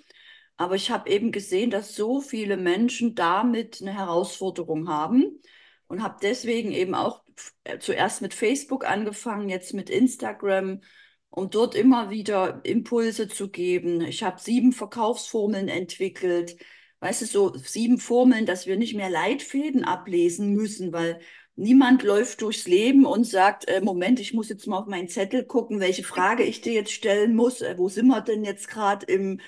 Aber 0.55 0.75
ich 0.75 0.89
habe 0.89 1.09
eben 1.09 1.31
gesehen, 1.31 1.69
dass 1.69 1.95
so 1.95 2.21
viele 2.21 2.57
Menschen 2.57 3.13
damit 3.13 3.81
eine 3.81 3.93
Herausforderung 3.93 4.87
haben 4.87 5.41
und 5.87 6.01
habe 6.01 6.17
deswegen 6.21 6.71
eben 6.71 6.95
auch 6.95 7.23
zuerst 7.79 8.21
mit 8.21 8.33
Facebook 8.33 8.85
angefangen, 8.89 9.49
jetzt 9.49 9.73
mit 9.73 9.89
Instagram 9.89 10.81
um 11.29 11.49
dort 11.49 11.75
immer 11.75 12.09
wieder 12.09 12.61
Impulse 12.63 13.27
zu 13.27 13.49
geben. 13.49 14.01
Ich 14.01 14.23
habe 14.23 14.39
sieben 14.39 14.71
Verkaufsformeln 14.73 15.67
entwickelt. 15.67 16.57
Weißt 16.99 17.21
du, 17.21 17.25
so 17.25 17.53
sieben 17.55 17.99
Formeln, 17.99 18.45
dass 18.45 18.65
wir 18.65 18.75
nicht 18.77 18.95
mehr 18.95 19.09
Leitfäden 19.09 19.83
ablesen 19.83 20.53
müssen, 20.53 20.91
weil 20.93 21.19
niemand 21.55 22.03
läuft 22.03 22.41
durchs 22.41 22.67
Leben 22.67 23.05
und 23.05 23.23
sagt, 23.25 23.67
äh, 23.67 23.81
Moment, 23.81 24.19
ich 24.19 24.33
muss 24.33 24.49
jetzt 24.49 24.67
mal 24.67 24.79
auf 24.79 24.87
meinen 24.87 25.07
Zettel 25.09 25.45
gucken, 25.45 25.79
welche 25.79 26.03
Frage 26.03 26.43
ich 26.43 26.61
dir 26.61 26.73
jetzt 26.73 26.91
stellen 26.91 27.35
muss. 27.35 27.61
Äh, 27.61 27.77
wo 27.77 27.89
sind 27.89 28.07
wir 28.07 28.21
denn 28.21 28.43
jetzt 28.43 28.67
gerade 28.67 29.05
im, 29.05 29.39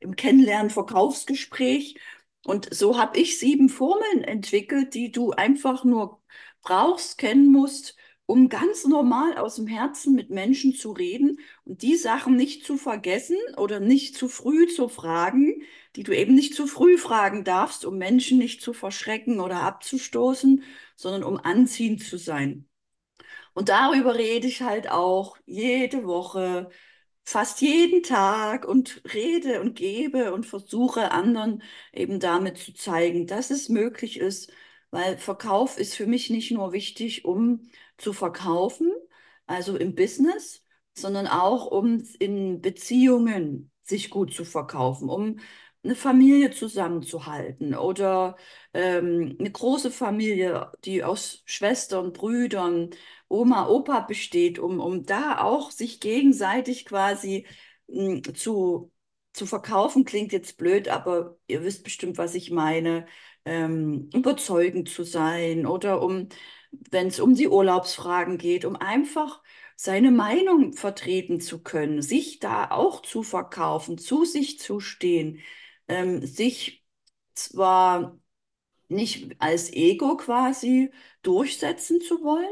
im 0.00 0.16
Kennenlernen-Verkaufsgespräch? 0.16 1.96
Und 2.44 2.72
so 2.74 2.98
habe 2.98 3.18
ich 3.18 3.38
sieben 3.38 3.68
Formeln 3.68 4.24
entwickelt, 4.24 4.94
die 4.94 5.10
du 5.12 5.32
einfach 5.32 5.84
nur 5.84 6.20
brauchst, 6.62 7.18
kennen 7.18 7.50
musst, 7.52 7.96
um 8.26 8.48
ganz 8.48 8.84
normal 8.86 9.36
aus 9.38 9.56
dem 9.56 9.66
Herzen 9.68 10.14
mit 10.14 10.30
Menschen 10.30 10.74
zu 10.74 10.92
reden 10.92 11.38
und 11.64 11.82
die 11.82 11.96
Sachen 11.96 12.36
nicht 12.36 12.64
zu 12.64 12.76
vergessen 12.76 13.36
oder 13.56 13.80
nicht 13.80 14.16
zu 14.16 14.28
früh 14.28 14.66
zu 14.66 14.88
fragen, 14.88 15.62
die 15.96 16.02
du 16.02 16.12
eben 16.16 16.34
nicht 16.34 16.54
zu 16.54 16.66
früh 16.66 16.98
fragen 16.98 17.44
darfst, 17.44 17.84
um 17.84 17.98
Menschen 17.98 18.38
nicht 18.38 18.62
zu 18.62 18.72
verschrecken 18.72 19.40
oder 19.40 19.62
abzustoßen, 19.62 20.62
sondern 20.96 21.22
um 21.24 21.38
anziehend 21.38 22.02
zu 22.02 22.18
sein. 22.18 22.68
Und 23.54 23.68
darüber 23.68 24.14
rede 24.16 24.46
ich 24.46 24.62
halt 24.62 24.90
auch 24.90 25.36
jede 25.46 26.04
Woche, 26.06 26.70
fast 27.24 27.60
jeden 27.60 28.02
Tag 28.02 28.66
und 28.66 29.02
rede 29.14 29.60
und 29.60 29.74
gebe 29.76 30.32
und 30.32 30.46
versuche 30.46 31.10
anderen 31.12 31.62
eben 31.92 32.20
damit 32.20 32.58
zu 32.58 32.72
zeigen, 32.74 33.26
dass 33.26 33.50
es 33.50 33.68
möglich 33.68 34.18
ist, 34.20 34.52
weil 34.90 35.18
Verkauf 35.18 35.78
ist 35.78 35.94
für 35.94 36.06
mich 36.06 36.30
nicht 36.30 36.52
nur 36.52 36.72
wichtig, 36.72 37.24
um 37.24 37.68
zu 37.98 38.12
verkaufen, 38.12 38.92
also 39.46 39.76
im 39.76 39.94
Business, 39.94 40.62
sondern 40.94 41.26
auch 41.26 41.66
um 41.66 42.02
in 42.18 42.60
Beziehungen 42.60 43.70
sich 43.84 44.10
gut 44.10 44.32
zu 44.34 44.44
verkaufen, 44.44 45.08
um 45.08 45.38
eine 45.84 45.94
Familie 45.94 46.50
zusammenzuhalten 46.50 47.74
oder 47.76 48.36
ähm, 48.74 49.36
eine 49.38 49.50
große 49.52 49.90
Familie, 49.92 50.72
die 50.84 51.04
aus 51.04 51.42
Schwestern, 51.44 52.12
Brüdern, 52.12 52.90
Oma, 53.28 53.68
Opa 53.68 54.00
besteht, 54.00 54.58
um, 54.58 54.80
um 54.80 55.04
da 55.04 55.40
auch 55.42 55.70
sich 55.70 56.00
gegenseitig 56.00 56.86
quasi 56.86 57.46
mh, 57.86 58.22
zu, 58.34 58.92
zu 59.32 59.46
verkaufen, 59.46 60.04
klingt 60.04 60.32
jetzt 60.32 60.56
blöd, 60.56 60.88
aber 60.88 61.38
ihr 61.46 61.62
wisst 61.62 61.84
bestimmt, 61.84 62.18
was 62.18 62.34
ich 62.34 62.50
meine, 62.50 63.06
ähm, 63.46 64.10
überzeugend 64.14 64.90
zu 64.90 65.04
sein 65.04 65.66
oder 65.66 66.02
um, 66.02 66.28
wenn 66.90 67.08
es 67.08 67.20
um 67.20 67.34
die 67.34 67.48
Urlaubsfragen 67.48 68.38
geht, 68.38 68.64
um 68.66 68.76
einfach 68.76 69.42
seine 69.76 70.10
Meinung 70.12 70.74
vertreten 70.74 71.40
zu 71.40 71.62
können, 71.62 72.02
sich 72.02 72.40
da 72.40 72.70
auch 72.70 73.02
zu 73.02 73.22
verkaufen, 73.24 73.98
zu 73.98 74.24
sich 74.26 74.58
zu 74.60 74.80
stehen, 74.80 75.40
ähm, 75.88 76.26
sich 76.26 76.84
zwar 77.34 78.18
nicht 78.88 79.36
als 79.40 79.72
Ego 79.72 80.16
quasi 80.16 80.90
durchsetzen 81.22 82.00
zu 82.00 82.22
wollen, 82.22 82.50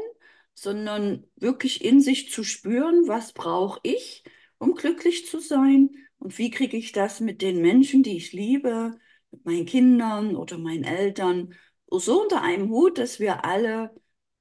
sondern 0.53 1.25
wirklich 1.35 1.83
in 1.83 2.01
sich 2.01 2.31
zu 2.31 2.43
spüren, 2.43 3.07
was 3.07 3.33
brauche 3.33 3.79
ich, 3.83 4.23
um 4.57 4.75
glücklich 4.75 5.27
zu 5.27 5.39
sein? 5.39 5.89
Und 6.19 6.37
wie 6.37 6.49
kriege 6.51 6.77
ich 6.77 6.91
das 6.91 7.19
mit 7.19 7.41
den 7.41 7.61
Menschen, 7.61 8.03
die 8.03 8.17
ich 8.17 8.31
liebe, 8.33 8.97
mit 9.35 9.45
meinen 9.45 9.65
Kindern 9.65 10.35
oder 10.35 10.57
meinen 10.57 10.83
Eltern, 10.83 11.53
so 11.91 12.21
unter 12.23 12.41
einem 12.41 12.69
Hut, 12.69 12.97
dass 12.97 13.19
wir 13.19 13.45
alle 13.45 13.93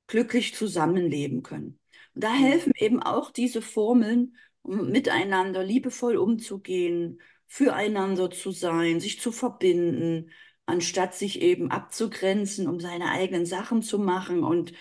glücklich 0.06 0.54
zusammenleben 0.54 1.42
können. 1.42 1.78
Und 2.14 2.24
da 2.24 2.32
helfen 2.32 2.72
eben 2.76 3.02
auch 3.02 3.30
diese 3.30 3.62
Formeln, 3.62 4.36
um 4.62 4.90
miteinander 4.90 5.62
liebevoll 5.62 6.16
umzugehen, 6.16 7.20
füreinander 7.46 8.30
zu 8.30 8.50
sein, 8.50 9.00
sich 9.00 9.20
zu 9.20 9.32
verbinden, 9.32 10.30
anstatt 10.66 11.14
sich 11.14 11.40
eben 11.42 11.70
abzugrenzen, 11.70 12.68
um 12.68 12.80
seine 12.80 13.10
eigenen 13.10 13.46
Sachen 13.46 13.82
zu 13.82 13.98
machen 13.98 14.42
und 14.42 14.72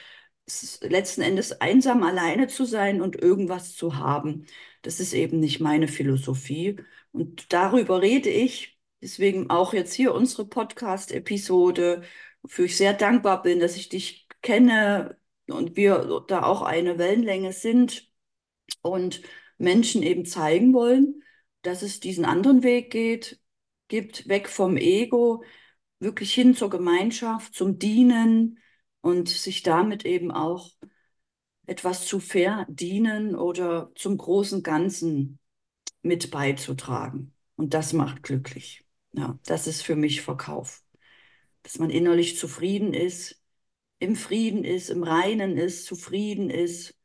letzten 0.82 1.21
Endes 1.21 1.62
einsam 1.62 2.04
alleine 2.04 2.47
zu 2.47 2.65
sein 2.65 3.02
und 3.02 3.15
irgendwas 3.15 3.76
zu 3.76 3.97
haben. 3.97 4.45
Das 4.82 4.99
ist 4.99 5.13
eben 5.13 5.39
nicht 5.39 5.60
meine 5.60 5.88
Philosophie. 5.88 6.78
Und 7.12 7.52
darüber 7.54 8.02
rede 8.02 8.30
ich. 8.30 8.72
Deswegen 9.04 9.50
auch 9.50 9.74
jetzt 9.74 9.94
hier 9.94 10.13
unsere 10.13 10.46
Podcast-Episode, 10.48 12.04
wofür 12.42 12.66
ich 12.66 12.78
sehr 12.78 12.94
dankbar 12.94 13.42
bin, 13.42 13.60
dass 13.60 13.76
ich 13.76 13.89
dich 13.89 14.30
kenne 14.42 15.18
und 15.48 15.76
wir 15.76 16.24
da 16.30 16.44
auch 16.44 16.62
eine 16.62 16.98
Wellenlänge 16.98 17.52
sind 17.52 18.10
und 18.82 19.22
Menschen 19.58 20.04
eben 20.04 20.26
zeigen 20.26 20.74
wollen, 20.74 21.22
dass 21.63 21.82
es 21.82 22.00
diesen 22.00 22.24
anderen 22.24 22.63
Weg 22.63 22.92
geht, 22.92 23.42
gibt, 23.89 24.30
weg 24.30 24.48
vom 24.48 24.78
Ego, 24.78 25.44
wirklich 26.00 26.34
hin 26.34 26.56
zur 26.56 26.70
Gemeinschaft, 26.70 27.54
zum 27.56 27.80
Dienen 27.80 28.60
und 29.02 29.28
sich 29.28 29.63
damit 29.63 30.06
eben 30.06 30.32
auch 30.32 30.72
etwas 31.66 32.06
zu 32.08 32.22
verdienen 32.22 33.36
oder 33.36 33.92
zum 33.96 34.18
großen 34.18 34.63
Ganzen 34.63 35.39
mit 36.04 36.32
beizutragen. 36.32 37.34
Und 37.58 37.74
das 37.74 37.92
macht 37.92 38.24
glücklich. 38.24 38.86
Ja, 39.13 39.38
das 39.45 39.67
ist 39.67 39.84
für 39.84 39.95
mich 39.95 40.21
Verkauf. 40.21 40.84
Dass 41.63 41.80
man 41.80 41.89
innerlich 41.89 42.38
zufrieden 42.38 42.93
ist, 42.93 43.41
im 43.99 44.15
Frieden 44.15 44.63
ist, 44.65 44.89
im 44.89 45.04
Reinen 45.04 45.58
ist, 45.58 45.86
zufrieden 45.86 46.49
ist 46.49 46.95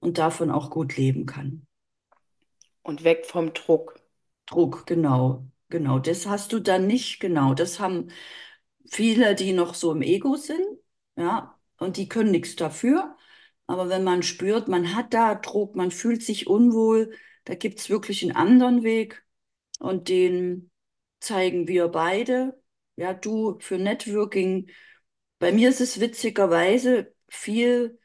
und 0.00 0.18
davon 0.18 0.50
auch 0.50 0.70
gut 0.70 0.96
leben 0.96 1.26
kann. 1.26 1.66
Und 2.82 3.04
weg 3.04 3.26
vom 3.26 3.52
Druck. 3.52 4.00
Druck, 4.46 4.86
genau, 4.86 5.46
genau. 5.68 5.98
Das 5.98 6.26
hast 6.26 6.52
du 6.52 6.60
dann 6.60 6.86
nicht, 6.86 7.20
genau. 7.20 7.54
Das 7.54 7.78
haben 7.78 8.10
viele, 8.90 9.34
die 9.34 9.52
noch 9.52 9.74
so 9.74 9.92
im 9.92 10.02
Ego 10.02 10.36
sind, 10.36 10.64
ja, 11.16 11.58
und 11.78 11.96
die 11.96 12.08
können 12.08 12.30
nichts 12.32 12.56
dafür. 12.56 13.16
Aber 13.66 13.88
wenn 13.88 14.02
man 14.04 14.22
spürt, 14.22 14.68
man 14.68 14.94
hat 14.96 15.14
da 15.14 15.34
Druck, 15.36 15.76
man 15.76 15.90
fühlt 15.92 16.22
sich 16.22 16.46
unwohl, 16.48 17.14
da 17.44 17.54
gibt 17.54 17.78
es 17.80 17.90
wirklich 17.90 18.22
einen 18.22 18.34
anderen 18.36 18.82
Weg 18.82 19.24
und 19.78 20.08
den 20.08 20.70
zeigen 21.20 21.68
wir 21.68 21.88
beide. 21.88 22.60
Ja, 22.96 23.14
du 23.14 23.58
für 23.60 23.78
Networking. 23.78 24.70
Bei 25.38 25.52
mir 25.52 25.68
ist 25.70 25.80
es 25.80 26.00
witzigerweise 26.00 27.14
viel, 27.28 27.98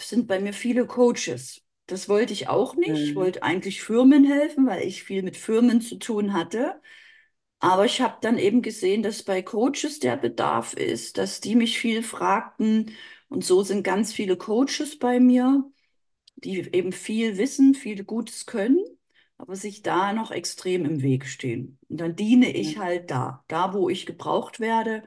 sind 0.00 0.26
bei 0.28 0.40
mir 0.40 0.52
viele 0.54 0.86
Coaches. 0.86 1.62
Das 1.86 2.08
wollte 2.08 2.32
ich 2.34 2.48
auch 2.48 2.76
nicht. 2.76 3.02
Ich 3.04 3.16
Mhm. 3.16 3.16
wollte 3.16 3.42
eigentlich 3.42 3.82
Firmen 3.82 4.24
helfen, 4.24 4.66
weil 4.66 4.82
ich 4.86 5.04
viel 5.04 5.22
mit 5.22 5.36
Firmen 5.36 5.80
zu 5.82 5.96
tun 5.98 6.32
hatte. 6.34 6.80
Aber 7.60 7.84
ich 7.86 8.00
habe 8.00 8.18
dann 8.20 8.38
eben 8.38 8.62
gesehen, 8.62 9.02
dass 9.02 9.22
bei 9.24 9.42
Coaches 9.42 9.98
der 10.00 10.16
Bedarf 10.16 10.74
ist, 10.74 11.18
dass 11.18 11.40
die 11.40 11.56
mich 11.56 11.78
viel 11.78 12.02
fragten. 12.02 12.92
Und 13.28 13.44
so 13.44 13.62
sind 13.62 13.82
ganz 13.82 14.12
viele 14.12 14.36
Coaches 14.36 14.98
bei 14.98 15.18
mir, 15.20 15.64
die 16.36 16.58
eben 16.74 16.92
viel 16.92 17.38
wissen, 17.38 17.74
viel 17.74 18.04
Gutes 18.04 18.46
können, 18.46 18.78
aber 19.38 19.56
sich 19.56 19.82
da 19.82 20.12
noch 20.12 20.30
extrem 20.30 20.84
im 20.84 21.00
Weg 21.00 21.26
stehen. 21.26 21.78
Und 21.88 22.00
dann 22.00 22.16
diene 22.16 22.50
ich 22.50 22.78
halt 22.78 23.10
da, 23.10 23.44
da 23.48 23.72
wo 23.72 23.88
ich 23.88 24.04
gebraucht 24.04 24.60
werde. 24.60 25.04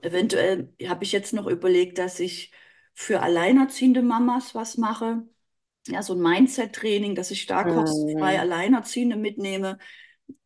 Eventuell 0.00 0.72
habe 0.88 1.04
ich 1.04 1.12
jetzt 1.12 1.32
noch 1.32 1.46
überlegt, 1.46 1.98
dass 1.98 2.18
ich 2.18 2.50
für 2.94 3.20
alleinerziehende 3.20 4.02
Mamas 4.02 4.54
was 4.54 4.78
mache. 4.78 5.22
Ja, 5.86 6.02
so 6.02 6.14
ein 6.14 6.20
Mindset-Training, 6.20 7.14
dass 7.14 7.30
ich 7.30 7.46
da 7.46 7.62
kostenfrei. 7.64 8.40
Alleinerziehende 8.40 9.16
mitnehme, 9.16 9.78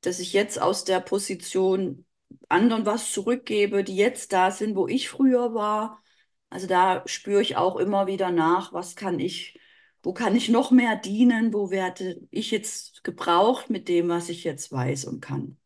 dass 0.01 0.19
ich 0.19 0.33
jetzt 0.33 0.61
aus 0.61 0.85
der 0.85 1.01
Position 1.01 2.05
anderen 2.49 2.87
was 2.87 3.13
zurückgebe, 3.13 3.85
die 3.85 3.97
jetzt 3.97 4.33
da 4.33 4.51
sind, 4.51 4.77
wo 4.77 4.89
ich 4.89 5.09
früher 5.09 5.55
war. 5.55 6.03
Also 6.51 6.67
da 6.67 7.03
spüre 7.07 7.43
ich 7.43 7.57
auch 7.57 7.77
immer 7.77 8.07
wieder 8.07 8.31
nach, 8.31 8.73
was 8.73 8.97
kann 8.97 9.19
ich, 9.19 9.59
wo 10.07 10.15
kann 10.15 10.37
ich 10.37 10.49
noch 10.51 10.71
mehr 10.73 10.97
dienen, 10.97 11.53
wo 11.55 11.71
werde 11.71 12.21
ich 12.31 12.53
jetzt 12.53 13.05
gebraucht 13.05 13.71
mit 13.71 13.89
dem, 13.89 14.09
was 14.11 14.29
ich 14.31 14.45
jetzt 14.45 14.73
weiß 14.73 15.07
und 15.07 15.21
kann. 15.23 15.59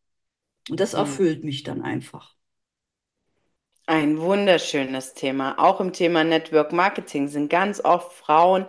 Und 0.69 0.79
das 0.81 0.93
Mhm. 0.93 0.95
erfüllt 0.95 1.43
mich 1.45 1.63
dann 1.63 1.81
einfach. 1.83 2.35
Ein 3.85 4.19
wunderschönes 4.19 5.13
Thema. 5.13 5.59
Auch 5.59 5.81
im 5.81 5.91
Thema 5.93 6.23
Network 6.23 6.71
Marketing 6.71 7.27
sind 7.27 7.49
ganz 7.49 7.79
oft 7.83 8.13
Frauen, 8.13 8.65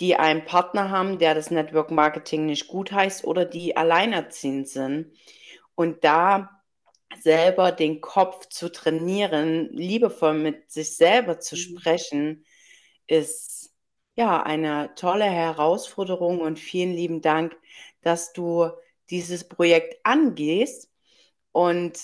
die 0.00 0.16
einen 0.16 0.44
Partner 0.44 0.90
haben, 0.90 1.18
der 1.18 1.34
das 1.34 1.50
Network 1.50 1.90
Marketing 1.90 2.46
nicht 2.46 2.68
gut 2.68 2.92
heißt 2.92 3.24
oder 3.24 3.44
die 3.44 3.76
alleinerziehend 3.76 4.68
sind. 4.68 5.12
Und 5.74 6.04
da 6.04 6.62
selber 7.20 7.72
den 7.72 8.00
Kopf 8.00 8.48
zu 8.48 8.70
trainieren, 8.72 9.70
liebevoll 9.72 10.34
mit 10.34 10.70
sich 10.72 10.96
selber 10.96 11.40
zu 11.40 11.56
Mhm. 11.56 11.56
sprechen, 11.56 12.44
ist 13.06 13.53
ja 14.16 14.42
eine 14.42 14.94
tolle 14.94 15.24
Herausforderung 15.24 16.40
und 16.40 16.58
vielen 16.58 16.92
lieben 16.92 17.20
Dank, 17.20 17.56
dass 18.02 18.32
du 18.32 18.70
dieses 19.10 19.48
Projekt 19.48 19.96
angehst 20.04 20.90
und 21.52 21.98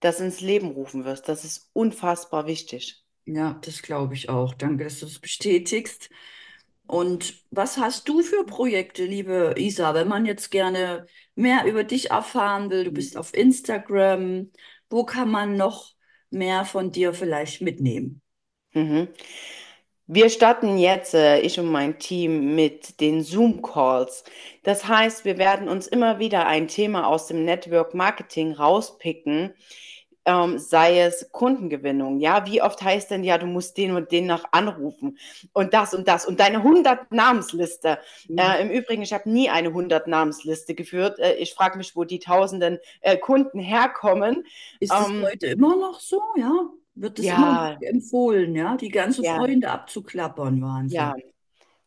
das 0.00 0.20
ins 0.20 0.40
Leben 0.40 0.70
rufen 0.70 1.04
wirst. 1.04 1.28
Das 1.28 1.44
ist 1.44 1.70
unfassbar 1.72 2.46
wichtig. 2.46 3.02
Ja, 3.26 3.58
das 3.64 3.82
glaube 3.82 4.14
ich 4.14 4.28
auch. 4.28 4.54
Danke, 4.54 4.84
dass 4.84 5.00
du 5.00 5.06
es 5.06 5.18
bestätigst. 5.18 6.10
Und 6.86 7.42
was 7.50 7.78
hast 7.78 8.08
du 8.08 8.22
für 8.22 8.44
Projekte, 8.44 9.06
liebe 9.06 9.54
Isa, 9.56 9.94
wenn 9.94 10.08
man 10.08 10.26
jetzt 10.26 10.50
gerne 10.50 11.06
mehr 11.34 11.64
über 11.64 11.84
dich 11.84 12.10
erfahren 12.10 12.68
will? 12.70 12.84
Du 12.84 12.92
bist 12.92 13.16
auf 13.16 13.32
Instagram. 13.32 14.50
Wo 14.90 15.04
kann 15.04 15.30
man 15.30 15.56
noch 15.56 15.94
mehr 16.30 16.66
von 16.66 16.92
dir 16.92 17.14
vielleicht 17.14 17.62
mitnehmen? 17.62 18.20
Mhm. 18.74 19.08
Wir 20.06 20.28
starten 20.28 20.76
jetzt, 20.76 21.14
äh, 21.14 21.40
ich 21.40 21.58
und 21.58 21.70
mein 21.72 21.98
Team, 21.98 22.54
mit 22.54 23.00
den 23.00 23.22
Zoom-Calls. 23.22 24.24
Das 24.62 24.86
heißt, 24.86 25.24
wir 25.24 25.38
werden 25.38 25.66
uns 25.68 25.86
immer 25.86 26.18
wieder 26.18 26.46
ein 26.46 26.68
Thema 26.68 27.06
aus 27.06 27.26
dem 27.28 27.44
Network 27.46 27.94
Marketing 27.94 28.52
rauspicken, 28.52 29.54
ähm, 30.26 30.58
sei 30.58 31.00
es 31.00 31.30
Kundengewinnung. 31.32 32.20
Ja, 32.20 32.44
wie 32.46 32.60
oft 32.60 32.82
heißt 32.82 33.10
denn, 33.10 33.24
ja, 33.24 33.38
du 33.38 33.46
musst 33.46 33.78
den 33.78 33.96
und 33.96 34.12
den 34.12 34.26
noch 34.26 34.44
anrufen 34.52 35.18
und 35.54 35.72
das 35.72 35.94
und 35.94 36.06
das 36.06 36.26
und 36.26 36.38
deine 36.38 36.58
100 36.58 37.10
Namensliste. 37.10 37.98
Mhm. 38.28 38.38
Äh, 38.38 38.62
im 38.62 38.70
Übrigen, 38.70 39.02
ich 39.02 39.12
habe 39.14 39.30
nie 39.30 39.48
eine 39.48 39.68
100 39.68 40.06
Namensliste 40.06 40.74
geführt. 40.74 41.18
Äh, 41.18 41.36
ich 41.36 41.54
frage 41.54 41.78
mich, 41.78 41.96
wo 41.96 42.04
die 42.04 42.18
tausenden 42.18 42.78
äh, 43.00 43.16
Kunden 43.16 43.58
herkommen. 43.58 44.44
Ist 44.80 44.92
es 44.92 45.08
Ähm, 45.08 45.22
heute 45.22 45.46
immer 45.46 45.76
noch 45.76 45.98
so? 46.00 46.20
Ja? 46.36 46.68
Wird 46.94 47.18
es 47.18 47.26
immer 47.26 47.76
ja, 47.80 47.88
empfohlen, 47.88 48.54
ja? 48.54 48.76
Die 48.76 48.88
ganzen 48.88 49.24
ja, 49.24 49.36
Freunde 49.36 49.70
abzuklappern, 49.70 50.58
ja. 50.58 50.62
Wahnsinn. 50.62 51.22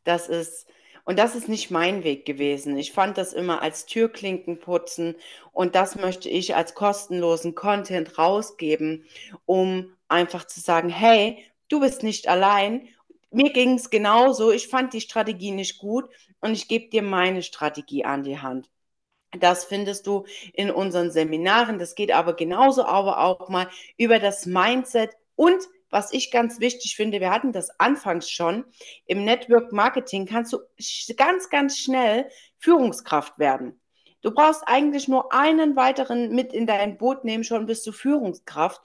Das 0.03 0.27
ist, 0.27 0.67
und 1.05 1.17
das 1.17 1.35
ist 1.35 1.47
nicht 1.47 1.71
mein 1.71 2.03
Weg 2.03 2.25
gewesen. 2.25 2.77
Ich 2.77 2.91
fand 2.91 3.17
das 3.17 3.31
immer 3.31 3.61
als 3.61 3.85
Türklinken 3.85 4.59
putzen 4.59 5.15
und 5.53 5.75
das 5.75 5.95
möchte 5.95 6.29
ich 6.29 6.55
als 6.55 6.73
kostenlosen 6.73 7.55
Content 7.55 8.17
rausgeben, 8.17 9.05
um 9.45 9.93
einfach 10.09 10.45
zu 10.45 10.59
sagen, 10.59 10.89
hey, 10.89 11.43
du 11.69 11.79
bist 11.79 12.03
nicht 12.03 12.27
allein. 12.27 12.87
Mir 13.31 13.51
ging 13.53 13.75
es 13.75 13.89
genauso. 13.89 14.51
Ich 14.51 14.67
fand 14.67 14.93
die 14.93 15.01
Strategie 15.01 15.51
nicht 15.51 15.77
gut 15.77 16.09
und 16.41 16.51
ich 16.51 16.67
gebe 16.67 16.89
dir 16.89 17.01
meine 17.01 17.41
Strategie 17.41 18.03
an 18.03 18.23
die 18.23 18.39
Hand. 18.39 18.69
Das 19.31 19.65
findest 19.65 20.07
du 20.07 20.25
in 20.53 20.71
unseren 20.71 21.11
Seminaren. 21.11 21.79
Das 21.79 21.95
geht 21.95 22.11
aber 22.11 22.33
genauso 22.33 22.85
aber 22.85 23.19
auch 23.19 23.49
mal 23.49 23.67
über 23.97 24.19
das 24.19 24.45
Mindset 24.45 25.11
und 25.35 25.67
was 25.89 26.11
ich 26.11 26.31
ganz 26.31 26.59
wichtig 26.59 26.95
finde, 26.95 27.19
wir 27.19 27.31
hatten 27.31 27.53
das 27.53 27.79
anfangs 27.79 28.29
schon, 28.29 28.65
im 29.05 29.23
Network 29.23 29.71
Marketing 29.71 30.25
kannst 30.25 30.51
du 30.51 30.59
ganz, 31.15 31.49
ganz 31.49 31.77
schnell 31.77 32.29
Führungskraft 32.59 33.39
werden. 33.39 33.79
Du 34.21 34.31
brauchst 34.31 34.63
eigentlich 34.65 35.07
nur 35.07 35.31
einen 35.31 35.75
weiteren 35.75 36.35
mit 36.35 36.51
in 36.51 36.67
dein 36.67 36.97
Boot 36.97 37.23
nehmen, 37.23 37.43
schon 37.43 37.67
bist 37.67 37.87
du 37.87 37.91
Führungskraft. 37.91 38.81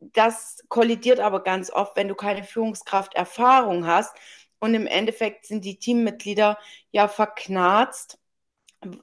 Das 0.00 0.64
kollidiert 0.68 1.20
aber 1.20 1.42
ganz 1.42 1.70
oft, 1.70 1.96
wenn 1.96 2.08
du 2.08 2.14
keine 2.14 2.44
Führungskrafterfahrung 2.44 3.86
hast. 3.86 4.16
Und 4.58 4.74
im 4.74 4.86
Endeffekt 4.86 5.46
sind 5.46 5.64
die 5.64 5.78
Teammitglieder 5.78 6.58
ja 6.92 7.08
verknarzt 7.08 8.18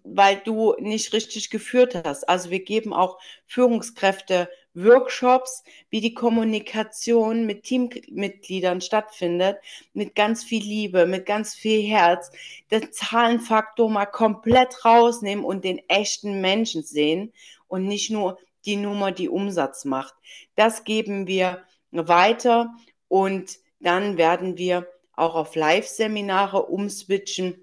weil 0.03 0.37
du 0.43 0.75
nicht 0.79 1.13
richtig 1.13 1.49
geführt 1.49 2.01
hast. 2.03 2.27
Also 2.27 2.49
wir 2.49 2.63
geben 2.63 2.93
auch 2.93 3.19
Führungskräfte 3.45 4.49
Workshops, 4.75 5.63
wie 5.89 6.01
die 6.01 6.13
Kommunikation 6.13 7.45
mit 7.45 7.63
Teammitgliedern 7.63 8.81
stattfindet, 8.81 9.57
mit 9.93 10.15
ganz 10.15 10.43
viel 10.43 10.63
Liebe, 10.63 11.05
mit 11.05 11.25
ganz 11.25 11.53
viel 11.53 11.87
Herz, 11.87 12.31
den 12.71 12.91
Zahlenfaktor 12.91 13.89
mal 13.89 14.07
komplett 14.07 14.83
rausnehmen 14.83 15.45
und 15.45 15.63
den 15.63 15.79
echten 15.89 16.41
Menschen 16.41 16.83
sehen 16.83 17.31
und 17.67 17.85
nicht 17.85 18.09
nur 18.09 18.39
die 18.65 18.77
Nummer, 18.77 19.11
die 19.11 19.29
Umsatz 19.29 19.85
macht. 19.85 20.15
Das 20.55 20.83
geben 20.83 21.27
wir 21.27 21.63
weiter 21.91 22.73
und 23.07 23.59
dann 23.79 24.17
werden 24.17 24.57
wir 24.57 24.87
auch 25.15 25.35
auf 25.35 25.55
Live-Seminare 25.55 26.63
umswitchen 26.63 27.62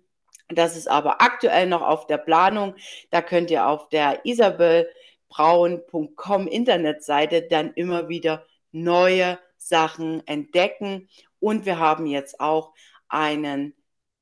das 0.50 0.76
ist 0.76 0.88
aber 0.88 1.22
aktuell 1.22 1.66
noch 1.66 1.82
auf 1.82 2.06
der 2.06 2.18
Planung. 2.18 2.74
Da 3.10 3.22
könnt 3.22 3.50
ihr 3.50 3.66
auf 3.66 3.88
der 3.88 4.24
isabelbraun.com 4.24 6.46
Internetseite 6.46 7.42
dann 7.42 7.72
immer 7.74 8.08
wieder 8.08 8.46
neue 8.72 9.38
Sachen 9.56 10.24
entdecken. 10.26 11.08
Und 11.38 11.66
wir 11.66 11.78
haben 11.78 12.06
jetzt 12.06 12.40
auch 12.40 12.72
einen 13.08 13.74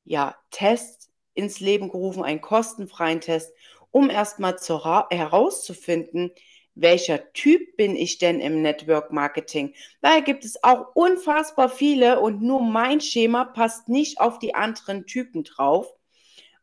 ja, 0.05 0.37
Test 0.51 1.11
ins 1.35 1.61
Leben 1.61 1.91
gerufen, 1.91 2.25
einen 2.25 2.41
kostenfreien 2.41 3.21
Test, 3.21 3.53
um 3.91 4.11
erstmal 4.11 4.57
herauszufinden, 5.11 6.33
welcher 6.81 7.33
Typ 7.33 7.77
bin 7.77 7.97
ich 7.97 8.19
denn 8.19 8.41
im 8.41 8.63
Network 8.63 9.13
Marketing? 9.13 9.75
Daher 10.01 10.23
gibt 10.23 10.45
es 10.45 10.63
auch 10.63 10.95
unfassbar 10.95 11.69
viele 11.69 12.21
und 12.21 12.41
nur 12.41 12.63
mein 12.63 13.01
Schema 13.01 13.45
passt 13.45 13.89
nicht 13.89 14.21
auf 14.21 14.39
die 14.39 14.55
anderen 14.55 15.07
Typen 15.07 15.43
drauf. 15.43 15.93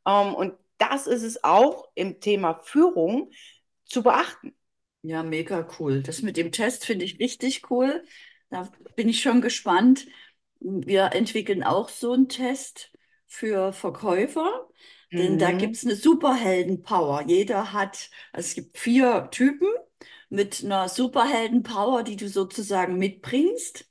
Ähm, 0.05 0.33
und 0.35 0.53
das 0.77 1.07
ist 1.07 1.23
es 1.23 1.43
auch 1.43 1.89
im 1.95 2.19
Thema 2.19 2.59
Führung 2.63 3.31
zu 3.85 4.03
beachten. 4.03 4.53
Ja, 5.01 5.21
mega 5.23 5.67
cool. 5.79 6.01
Das 6.01 6.21
mit 6.23 6.35
dem 6.37 6.51
Test 6.51 6.85
finde 6.85 7.05
ich 7.05 7.19
richtig 7.19 7.69
cool. 7.69 8.03
Da 8.49 8.69
bin 8.95 9.07
ich 9.09 9.21
schon 9.21 9.41
gespannt. 9.41 10.07
Wir 10.59 11.11
entwickeln 11.13 11.63
auch 11.63 11.89
so 11.89 12.13
einen 12.13 12.27
Test 12.29 12.91
für 13.27 13.71
Verkäufer, 13.71 14.67
denn 15.17 15.37
da 15.37 15.51
gibt 15.51 15.75
Mhm. 15.75 15.77
es 15.77 15.85
eine 15.85 15.95
Superhelden-Power. 15.95 17.23
Jeder 17.27 17.71
hat, 17.73 18.09
also 18.33 18.47
es 18.47 18.55
gibt 18.55 18.77
vier 18.79 19.29
Typen 19.31 19.67
mit 20.29 20.63
einer 20.63 20.89
Superhelden-Power, 20.89 22.01
die 22.03 22.15
du 22.15 22.27
sozusagen 22.29 22.97
mitbringst. 22.97 23.85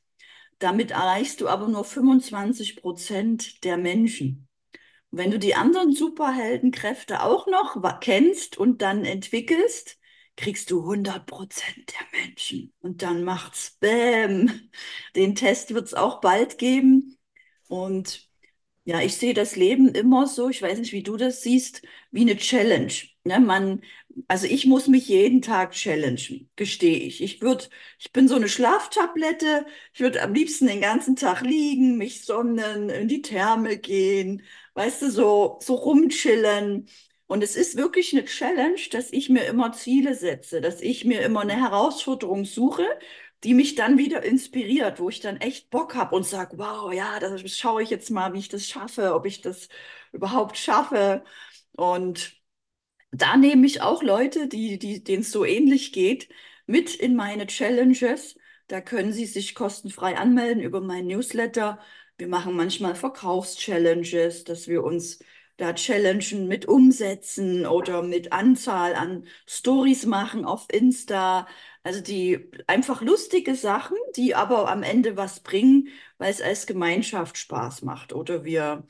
Damit 0.61 0.93
erreichst 0.93 1.41
du 1.43 1.49
aber 1.49 1.69
nur 1.69 1.85
25 1.85 2.77
Prozent 2.77 3.65
der 3.65 3.79
Menschen. 3.79 4.44
Wenn 5.17 5.31
du 5.31 5.39
die 5.39 5.55
anderen 5.55 5.93
Superheldenkräfte 5.93 7.23
auch 7.23 7.47
noch 7.47 8.01
kennst 8.01 8.59
und 8.59 8.83
dann 8.83 9.05
entwickelst, 9.05 9.99
kriegst 10.37 10.71
du 10.71 10.85
100% 10.85 11.87
der 11.87 12.21
Menschen. 12.21 12.73
Und 12.81 13.03
dann 13.03 13.23
macht's 13.25 13.77
Bäm. 13.81 14.71
Den 15.17 15.35
Test 15.35 15.73
wird 15.75 15.87
es 15.87 15.95
auch 15.95 16.21
bald 16.21 16.59
geben. 16.59 17.17
Und 17.69 18.29
ja, 18.85 19.01
ich 19.01 19.17
sehe 19.17 19.35
das 19.35 19.57
Leben 19.57 19.89
immer 19.95 20.27
so, 20.27 20.51
ich 20.51 20.61
weiß 20.63 20.79
nicht, 20.79 20.93
wie 20.93 21.03
du 21.03 21.17
das 21.17 21.43
siehst, 21.43 21.83
wie 22.11 22.23
eine 22.23 22.37
Challenge. 22.37 22.93
Ne, 23.25 23.41
man, 23.41 23.83
also 24.29 24.47
ich 24.47 24.67
muss 24.67 24.89
mich 24.89 25.09
jeden 25.09 25.43
Tag 25.43 25.73
challengen, 25.73 26.51
gestehe 26.57 26.99
ich. 26.99 27.23
Ich 27.23 27.41
würde, 27.43 27.65
ich 27.99 28.13
bin 28.13 28.29
so 28.29 28.37
eine 28.37 28.49
Schlaftablette, 28.49 29.67
ich 29.93 30.01
würde 30.01 30.23
am 30.23 30.35
liebsten 30.35 30.67
den 30.67 30.81
ganzen 30.81 31.17
Tag 31.17 31.43
liegen, 31.43 31.97
mich 31.99 32.25
sonnen, 32.25 32.91
in 32.91 33.09
die 33.09 33.23
Therme 33.23 33.79
gehen, 33.79 34.43
weißt 34.75 35.03
du, 35.03 35.11
so, 35.11 35.59
so 35.63 35.75
rumchillen. 35.75 36.89
Und 37.27 37.43
es 37.43 37.57
ist 37.57 37.77
wirklich 37.77 38.13
eine 38.13 38.25
Challenge, 38.27 38.81
dass 38.93 39.13
ich 39.13 39.31
mir 39.31 39.45
immer 39.47 39.73
Ziele 39.73 40.15
setze, 40.15 40.61
dass 40.61 40.81
ich 40.81 41.05
mir 41.05 41.23
immer 41.23 41.41
eine 41.41 41.57
Herausforderung 41.61 42.45
suche 42.45 42.87
die 43.45 43.55
mich 43.55 43.75
dann 43.75 43.99
wieder 43.99 44.23
inspiriert, 44.25 44.99
wo 45.01 45.09
ich 45.11 45.21
dann 45.21 45.37
echt 45.37 45.69
Bock 45.71 45.95
habe 45.95 46.17
und 46.17 46.25
sage, 46.27 46.57
wow, 46.59 46.93
ja, 46.93 47.19
das 47.21 47.43
schaue 47.57 47.83
ich 47.83 47.91
jetzt 47.91 48.11
mal, 48.11 48.33
wie 48.33 48.39
ich 48.39 48.49
das 48.49 48.67
schaffe, 48.69 49.15
ob 49.15 49.27
ich 49.27 49.41
das 49.43 49.69
überhaupt 50.13 50.57
schaffe. 50.57 51.25
Und 51.73 52.35
da 53.15 53.37
nehme 53.37 53.67
ich 53.67 53.83
auch 53.83 54.03
Leute, 54.03 54.49
die, 54.49 54.79
die, 54.79 55.03
denen 55.05 55.23
es 55.23 55.31
so 55.31 55.45
ähnlich 55.45 55.93
geht, 55.93 56.29
mit 56.67 56.95
in 56.95 57.15
meine 57.17 57.47
Challenges. 57.47 58.37
Da 58.69 58.81
können 58.81 59.13
sie 59.13 59.27
sich 59.27 59.55
kostenfrei 59.55 60.17
anmelden 60.17 60.63
über 60.63 60.81
meinen 60.81 61.09
Newsletter. 61.09 61.79
Wir 62.19 62.29
machen 62.29 62.55
manchmal 62.57 62.95
Verkaufschallenges, 62.95 64.45
dass 64.45 64.69
wir 64.69 64.85
uns 64.85 65.19
da 65.57 65.73
challengen 65.75 66.49
mit 66.49 66.67
Umsätzen 66.67 67.67
oder 67.67 68.03
mit 68.03 68.33
Anzahl 68.33 68.95
an 68.95 69.27
Stories 69.47 70.07
machen 70.07 70.45
auf 70.45 70.67
Insta. 70.73 71.47
Also 71.83 72.01
die 72.01 72.51
einfach 72.67 73.03
lustige 73.03 73.55
Sachen, 73.55 73.97
die 74.17 74.35
aber 74.35 74.71
am 74.71 74.83
Ende 74.83 75.17
was 75.17 75.41
bringen, 75.41 75.89
weil 76.19 76.31
es 76.31 76.43
als 76.43 76.67
Gemeinschaft 76.67 77.39
Spaß 77.39 77.83
macht. 77.83 78.13
Oder 78.13 78.45
wir 78.45 78.85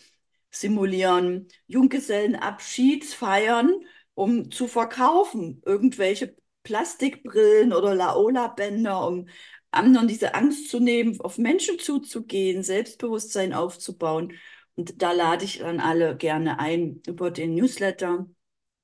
simulieren 0.50 1.48
Junggesellenabschiedsfeiern 1.66 3.72
um 4.14 4.50
zu 4.50 4.66
verkaufen. 4.66 5.62
Irgendwelche 5.64 6.36
Plastikbrillen 6.62 7.72
oder 7.72 7.94
Laola-Bänder, 7.94 9.06
um 9.06 9.28
anderen 9.70 10.08
diese 10.08 10.34
Angst 10.34 10.70
zu 10.70 10.80
nehmen, 10.80 11.20
auf 11.20 11.38
Menschen 11.38 11.78
zuzugehen, 11.78 12.62
Selbstbewusstsein 12.62 13.52
aufzubauen. 13.52 14.32
Und 14.76 15.02
da 15.02 15.12
lade 15.12 15.44
ich 15.44 15.58
dann 15.58 15.80
alle 15.80 16.16
gerne 16.16 16.58
ein 16.58 17.02
über 17.06 17.30
den 17.30 17.54
Newsletter. 17.54 18.26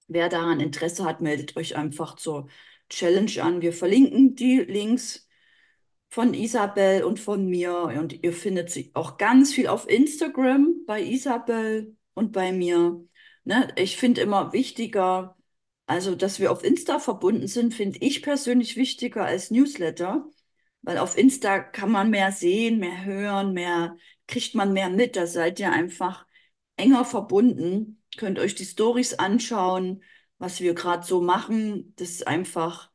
Wer 0.08 0.28
daran 0.28 0.60
Interesse 0.60 1.04
hat, 1.04 1.20
meldet 1.20 1.56
euch 1.56 1.76
einfach 1.76 2.16
zur 2.16 2.48
Challenge 2.88 3.42
an. 3.42 3.62
Wir 3.62 3.72
verlinken 3.72 4.34
die 4.34 4.58
Links 4.58 5.28
von 6.08 6.34
Isabel 6.34 7.04
und 7.04 7.20
von 7.20 7.46
mir. 7.46 7.82
Und 7.98 8.22
ihr 8.24 8.32
findet 8.32 8.70
sie 8.70 8.90
auch 8.94 9.16
ganz 9.16 9.52
viel 9.54 9.68
auf 9.68 9.88
Instagram 9.88 10.84
bei 10.86 11.02
Isabel 11.02 11.96
und 12.14 12.32
bei 12.32 12.52
mir. 12.52 13.00
Ne? 13.44 13.68
Ich 13.76 13.96
finde 13.96 14.20
immer 14.20 14.52
wichtiger, 14.52 15.36
also 15.86 16.14
dass 16.14 16.38
wir 16.40 16.52
auf 16.52 16.62
Insta 16.64 16.98
verbunden 16.98 17.48
sind, 17.48 17.74
finde 17.74 17.98
ich 18.00 18.22
persönlich 18.22 18.76
wichtiger 18.76 19.24
als 19.24 19.50
Newsletter, 19.50 20.26
weil 20.82 20.98
auf 20.98 21.16
Insta 21.18 21.58
kann 21.60 21.90
man 21.90 22.10
mehr 22.10 22.32
sehen, 22.32 22.78
mehr 22.78 23.04
hören, 23.04 23.52
mehr, 23.52 23.96
kriegt 24.26 24.54
man 24.54 24.72
mehr 24.72 24.88
mit. 24.90 25.16
Da 25.16 25.26
seid 25.26 25.60
ihr 25.60 25.72
einfach 25.72 26.26
enger 26.76 27.04
verbunden. 27.04 28.02
Könnt 28.16 28.38
euch 28.38 28.54
die 28.54 28.64
Stories 28.64 29.14
anschauen, 29.14 30.02
was 30.38 30.60
wir 30.60 30.74
gerade 30.74 31.06
so 31.06 31.20
machen. 31.20 31.92
Das 31.96 32.10
ist 32.10 32.26
einfach, 32.26 32.90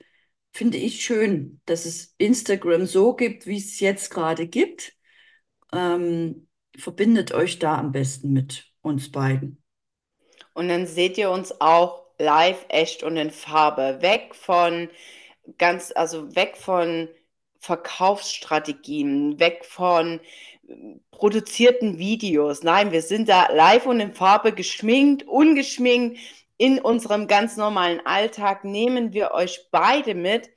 finde 0.53 0.77
ich 0.77 1.03
schön, 1.03 1.61
dass 1.65 1.85
es 1.85 2.15
Instagram 2.17 2.85
so 2.85 3.15
gibt, 3.15 3.45
wie 3.45 3.57
es 3.57 3.79
jetzt 3.79 4.09
gerade 4.11 4.47
gibt. 4.47 4.93
Ähm, 5.73 6.47
verbindet 6.77 7.33
euch 7.33 7.59
da 7.59 7.77
am 7.77 7.91
besten 7.91 8.33
mit 8.33 8.71
uns 8.81 9.11
beiden. 9.11 9.64
Und 10.55 10.69
dann 10.69 10.87
seht 10.87 11.17
ihr 11.19 11.29
uns 11.29 11.61
auch 11.61 12.01
live, 12.17 12.65
echt 12.69 13.03
und 13.03 13.17
in 13.17 13.29
Farbe. 13.29 13.97
Weg 14.01 14.33
von 14.33 14.89
ganz, 15.57 15.91
also 15.95 16.35
weg 16.35 16.57
von 16.57 17.09
Verkaufsstrategien, 17.59 19.39
weg 19.39 19.65
von 19.65 20.21
produzierten 21.11 21.97
Videos. 21.97 22.63
Nein, 22.63 22.91
wir 22.91 23.01
sind 23.01 23.29
da 23.29 23.51
live 23.51 23.85
und 23.85 23.99
in 23.99 24.13
Farbe 24.13 24.53
geschminkt, 24.53 25.27
ungeschminkt. 25.27 26.19
In 26.57 26.79
unserem 26.79 27.27
ganz 27.27 27.57
normalen 27.57 28.05
Alltag 28.05 28.63
nehmen 28.63 29.11
wir 29.11 29.31
euch 29.31 29.67
beide 29.71 30.15
mit. 30.15 30.49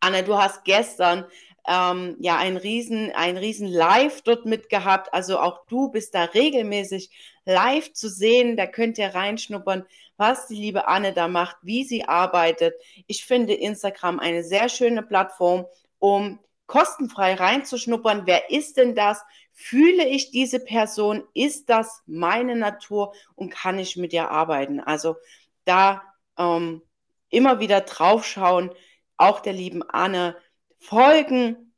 Anna, 0.00 0.22
du 0.22 0.38
hast 0.38 0.64
gestern 0.64 1.26
ähm, 1.68 2.16
ja 2.20 2.38
ein 2.38 2.56
riesen, 2.56 3.12
ein 3.14 3.36
riesen 3.36 3.68
Live 3.68 4.22
dort 4.22 4.46
mitgehabt. 4.46 5.12
Also 5.12 5.38
auch 5.38 5.66
du 5.66 5.90
bist 5.90 6.14
da 6.14 6.24
regelmäßig 6.24 7.10
live 7.44 7.92
zu 7.92 8.08
sehen. 8.08 8.56
Da 8.56 8.66
könnt 8.66 8.98
ihr 8.98 9.14
reinschnuppern, 9.14 9.86
was 10.16 10.46
die 10.46 10.56
liebe 10.56 10.88
Anne 10.88 11.12
da 11.12 11.28
macht, 11.28 11.56
wie 11.62 11.84
sie 11.84 12.04
arbeitet. 12.04 12.74
Ich 13.06 13.24
finde 13.24 13.54
Instagram 13.54 14.20
eine 14.20 14.44
sehr 14.44 14.68
schöne 14.68 15.02
Plattform, 15.02 15.66
um 15.98 16.38
kostenfrei 16.66 17.34
reinzuschnuppern. 17.34 18.26
Wer 18.26 18.50
ist 18.50 18.76
denn 18.76 18.94
das? 18.94 19.22
Fühle 19.52 20.06
ich 20.06 20.30
diese 20.30 20.60
Person? 20.60 21.24
Ist 21.34 21.68
das 21.68 22.02
meine 22.06 22.54
Natur 22.54 23.12
und 23.34 23.50
kann 23.50 23.78
ich 23.78 23.96
mit 23.96 24.12
ihr 24.12 24.30
arbeiten? 24.30 24.78
Also 24.78 25.16
da 25.64 26.02
ähm, 26.38 26.82
immer 27.28 27.58
wieder 27.60 27.80
draufschauen, 27.80 28.70
auch 29.16 29.40
der 29.40 29.52
lieben 29.52 29.82
Anne 29.82 30.36
folgen 30.78 31.72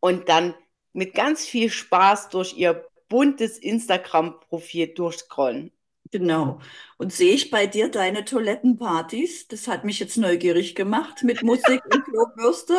und 0.00 0.28
dann 0.28 0.54
mit 0.92 1.14
ganz 1.14 1.46
viel 1.46 1.70
Spaß 1.70 2.28
durch 2.28 2.54
ihr 2.54 2.84
buntes 3.12 3.58
Instagram-Profil 3.58 4.94
durchscrollen. 4.94 5.72
Genau. 6.10 6.60
Und 6.98 7.12
sehe 7.12 7.32
ich 7.34 7.50
bei 7.50 7.66
dir 7.66 7.88
deine 7.90 8.24
Toilettenpartys? 8.26 9.48
Das 9.48 9.66
hat 9.66 9.84
mich 9.84 9.98
jetzt 9.98 10.18
neugierig 10.18 10.74
gemacht 10.74 11.22
mit 11.22 11.42
Musik 11.42 11.82
und 11.90 12.04
Klobürste. 12.04 12.76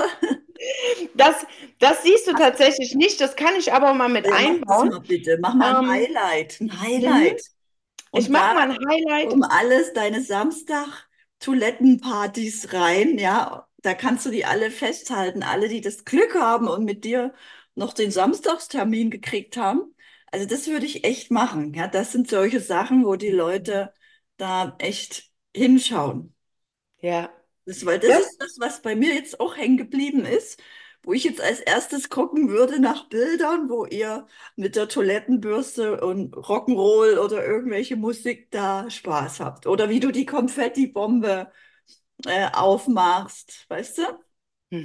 Das, 1.13 1.35
das 1.79 2.03
siehst 2.03 2.27
du 2.27 2.35
tatsächlich 2.35 2.95
nicht, 2.95 3.19
das 3.21 3.35
kann 3.35 3.55
ich 3.57 3.73
aber 3.73 3.93
mal 3.93 4.07
mit 4.09 4.25
Ja, 4.25 4.31
mach 4.67 4.71
einbauen. 4.71 4.83
mal 4.83 4.99
bitte. 5.01 5.37
Mach 5.41 5.53
mal 5.55 5.75
ein 5.75 5.79
Ähm, 5.79 5.87
Highlight. 5.87 6.61
Ein 6.61 6.81
Highlight. 6.81 7.41
ich 8.11 8.11
Und 8.11 8.29
mache 8.29 8.53
da 8.53 8.55
mal 8.55 8.71
ein 8.71 8.77
Highlight. 8.87 9.29
kommen 9.29 9.43
alles 9.43 9.93
deine 9.93 10.21
Samstag-Toilettenpartys 10.23 12.71
rein, 12.73 13.17
ja. 13.17 13.67
Da 13.81 13.93
kannst 13.95 14.25
du 14.25 14.29
die 14.31 14.45
alle 14.45 14.71
festhalten, 14.71 15.43
alle, 15.43 15.67
die 15.69 15.81
das 15.81 16.05
Glück 16.05 16.35
haben 16.35 16.67
und 16.69 16.85
mit 16.85 17.03
dir 17.05 17.33
noch 17.75 17.93
den 17.93 18.11
Samstagstermin 18.11 19.09
gekriegt 19.11 19.57
haben. 19.57 19.92
Also 20.33 20.47
das 20.47 20.67
würde 20.67 20.85
ich 20.85 21.03
echt 21.05 21.31
machen, 21.31 21.73
ja. 21.75 21.87
Das 21.87 22.11
sind 22.11 22.27
solche 22.29 22.59
Sachen, 22.59 23.05
wo 23.05 23.15
die 23.15 23.29
Leute 23.29 23.93
da 24.37 24.75
echt 24.79 25.31
hinschauen. 25.55 26.35
Ja, 27.01 27.29
Das, 27.65 27.85
weil 27.85 27.99
das 27.99 28.09
das, 28.09 28.21
ist 28.21 28.41
das, 28.41 28.55
was 28.59 28.81
bei 28.81 28.95
mir 28.95 29.13
jetzt 29.13 29.39
auch 29.39 29.55
hängen 29.57 29.77
geblieben 29.77 30.25
ist, 30.25 30.61
wo 31.03 31.13
ich 31.13 31.23
jetzt 31.25 31.41
als 31.41 31.59
erstes 31.59 32.09
gucken 32.09 32.49
würde 32.49 32.79
nach 32.79 33.09
Bildern, 33.09 33.69
wo 33.69 33.85
ihr 33.85 34.27
mit 34.55 34.75
der 34.75 34.87
Toilettenbürste 34.87 36.01
und 36.01 36.33
Rock'n'Roll 36.35 37.17
oder 37.19 37.45
irgendwelche 37.45 37.95
Musik 37.97 38.49
da 38.51 38.89
Spaß 38.89 39.39
habt. 39.41 39.67
Oder 39.67 39.89
wie 39.89 39.99
du 39.99 40.11
die 40.11 40.25
Konfettibombe 40.25 41.51
äh, 42.25 42.49
aufmachst, 42.53 43.65
weißt 43.69 43.99
du? 43.99 44.03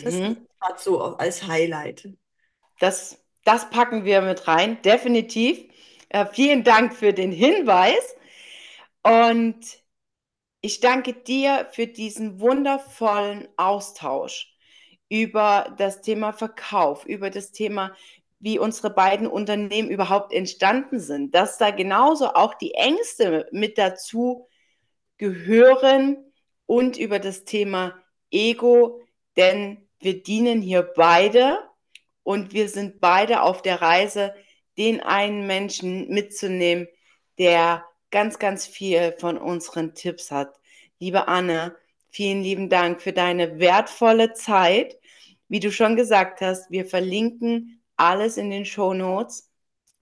Das 0.02 0.14
ist 0.14 0.20
mhm. 0.20 0.48
gerade 0.61 0.80
so 0.80 1.02
als 1.16 1.46
Highlight. 1.46 2.08
das, 2.78 3.22
das 3.48 3.70
packen 3.70 4.04
wir 4.04 4.20
mit 4.20 4.46
rein, 4.46 4.82
definitiv. 4.82 5.64
Äh, 6.11 6.26
vielen 6.26 6.64
Dank 6.64 6.94
für 6.94 7.14
den 7.14 7.32
Hinweis 7.32 8.14
und 9.02 9.56
ich 10.61 10.80
danke 10.80 11.14
dir 11.14 11.66
für 11.72 11.87
diesen 11.87 12.40
wundervollen 12.40 13.48
Austausch 13.56 14.54
über 15.08 15.74
das 15.78 16.02
Thema 16.02 16.34
Verkauf, 16.34 17.06
über 17.06 17.30
das 17.30 17.50
Thema, 17.50 17.96
wie 18.38 18.58
unsere 18.58 18.90
beiden 18.90 19.26
Unternehmen 19.26 19.88
überhaupt 19.88 20.34
entstanden 20.34 21.00
sind, 21.00 21.34
dass 21.34 21.56
da 21.56 21.70
genauso 21.70 22.34
auch 22.34 22.52
die 22.52 22.74
Ängste 22.74 23.48
mit 23.50 23.78
dazu 23.78 24.46
gehören 25.16 26.18
und 26.66 26.98
über 26.98 27.18
das 27.18 27.44
Thema 27.44 27.94
Ego, 28.30 29.00
denn 29.38 29.88
wir 30.00 30.22
dienen 30.22 30.61
hier 30.61 30.82
beide 30.82 31.66
und 32.28 32.52
wir 32.52 32.68
sind 32.68 33.00
beide 33.00 33.40
auf 33.40 33.62
der 33.62 33.80
Reise, 33.80 34.34
den 34.76 35.00
einen 35.00 35.46
Menschen 35.46 36.10
mitzunehmen, 36.10 36.86
der 37.38 37.86
ganz, 38.10 38.38
ganz 38.38 38.66
viel 38.66 39.14
von 39.18 39.38
unseren 39.38 39.94
Tipps 39.94 40.30
hat. 40.30 40.54
Liebe 40.98 41.26
Anne, 41.26 41.74
vielen 42.10 42.42
lieben 42.42 42.68
Dank 42.68 43.00
für 43.00 43.14
deine 43.14 43.58
wertvolle 43.58 44.34
Zeit. 44.34 44.98
Wie 45.48 45.58
du 45.58 45.72
schon 45.72 45.96
gesagt 45.96 46.42
hast, 46.42 46.70
wir 46.70 46.84
verlinken 46.84 47.80
alles 47.96 48.36
in 48.36 48.50
den 48.50 48.66
Show 48.66 48.92
Notes, 48.92 49.50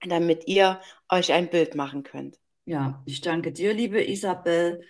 damit 0.05 0.49
ihr 0.49 0.81
euch 1.07 1.31
ein 1.31 1.49
Bild 1.49 1.75
machen 1.75 2.03
könnt. 2.03 2.39
Ja, 2.65 3.01
ich 3.05 3.21
danke 3.21 3.53
dir, 3.53 3.73
liebe 3.73 4.03
Isabel. 4.03 4.83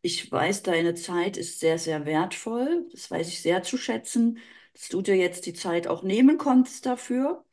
Ich 0.00 0.30
weiß, 0.30 0.62
deine 0.62 0.94
Zeit 0.94 1.38
ist 1.38 1.58
sehr, 1.58 1.80
sehr 1.80 2.06
wertvoll. 2.06 2.86
Das 2.92 3.10
weiß 3.10 3.26
ich 3.26 3.42
sehr 3.42 3.64
zu 3.64 3.78
schätzen, 3.78 4.38
dass 4.74 4.88
du 4.88 5.02
dir 5.02 5.16
jetzt 5.16 5.46
die 5.46 5.54
Zeit 5.54 5.86
auch 5.86 6.02
nehmen 6.02 6.38
konntest 6.38 6.86
dafür. 6.86 7.44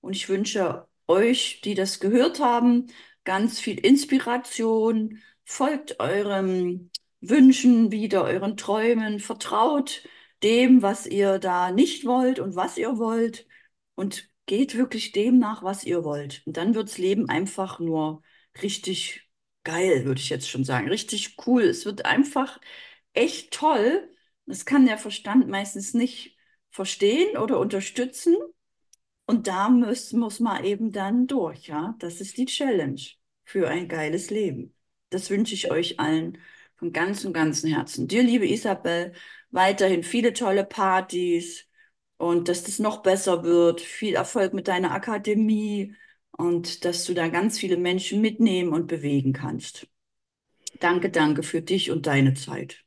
Und 0.00 0.14
ich 0.16 0.28
wünsche 0.28 0.86
euch, 1.06 1.60
die 1.62 1.74
das 1.74 2.00
gehört 2.00 2.40
haben, 2.40 2.86
ganz 3.24 3.60
viel 3.60 3.78
Inspiration. 3.78 5.18
Folgt 5.44 6.00
euren 6.00 6.90
Wünschen 7.20 7.90
wieder, 7.92 8.24
euren 8.24 8.56
Träumen. 8.56 9.20
Vertraut 9.20 10.02
dem, 10.42 10.82
was 10.82 11.06
ihr 11.06 11.38
da 11.38 11.72
nicht 11.72 12.04
wollt 12.04 12.38
und 12.38 12.56
was 12.56 12.78
ihr 12.78 12.98
wollt. 12.98 13.46
Und 13.94 14.30
geht 14.46 14.76
wirklich 14.76 15.12
dem 15.12 15.38
nach, 15.38 15.62
was 15.62 15.84
ihr 15.84 16.04
wollt. 16.04 16.42
Und 16.46 16.56
dann 16.56 16.74
wirds 16.74 16.98
Leben 16.98 17.28
einfach 17.28 17.80
nur 17.80 18.22
richtig 18.62 19.28
geil, 19.64 20.04
würde 20.04 20.20
ich 20.20 20.30
jetzt 20.30 20.48
schon 20.48 20.64
sagen. 20.64 20.88
Richtig 20.88 21.36
cool. 21.46 21.62
Es 21.64 21.84
wird 21.84 22.04
einfach 22.06 22.60
echt 23.12 23.52
toll. 23.52 24.08
Das 24.46 24.64
kann 24.64 24.86
der 24.86 24.98
Verstand 24.98 25.48
meistens 25.48 25.94
nicht 25.94 26.37
verstehen 26.78 27.36
oder 27.36 27.58
unterstützen. 27.58 28.36
Und 29.26 29.48
da 29.48 29.68
muss, 29.68 30.12
muss 30.12 30.38
man 30.38 30.64
eben 30.64 30.92
dann 30.92 31.26
durch, 31.26 31.66
ja. 31.66 31.96
Das 31.98 32.20
ist 32.20 32.38
die 32.38 32.46
Challenge 32.46 33.00
für 33.44 33.68
ein 33.68 33.88
geiles 33.88 34.30
Leben. 34.30 34.74
Das 35.10 35.28
wünsche 35.28 35.54
ich 35.54 35.72
euch 35.72 35.98
allen 35.98 36.38
von 36.76 36.92
ganzem, 36.92 37.32
ganzem 37.32 37.74
Herzen. 37.74 38.06
Dir, 38.06 38.22
liebe 38.22 38.46
Isabel, 38.48 39.12
weiterhin 39.50 40.04
viele 40.04 40.32
tolle 40.32 40.64
Partys 40.64 41.66
und 42.16 42.46
dass 42.48 42.62
das 42.62 42.78
noch 42.78 43.02
besser 43.02 43.42
wird. 43.42 43.80
Viel 43.80 44.14
Erfolg 44.14 44.54
mit 44.54 44.68
deiner 44.68 44.92
Akademie 44.92 45.96
und 46.30 46.84
dass 46.84 47.04
du 47.04 47.12
da 47.12 47.26
ganz 47.26 47.58
viele 47.58 47.76
Menschen 47.76 48.20
mitnehmen 48.20 48.72
und 48.72 48.86
bewegen 48.86 49.32
kannst. 49.32 49.88
Danke, 50.78 51.10
danke 51.10 51.42
für 51.42 51.60
dich 51.60 51.90
und 51.90 52.06
deine 52.06 52.34
Zeit. 52.34 52.84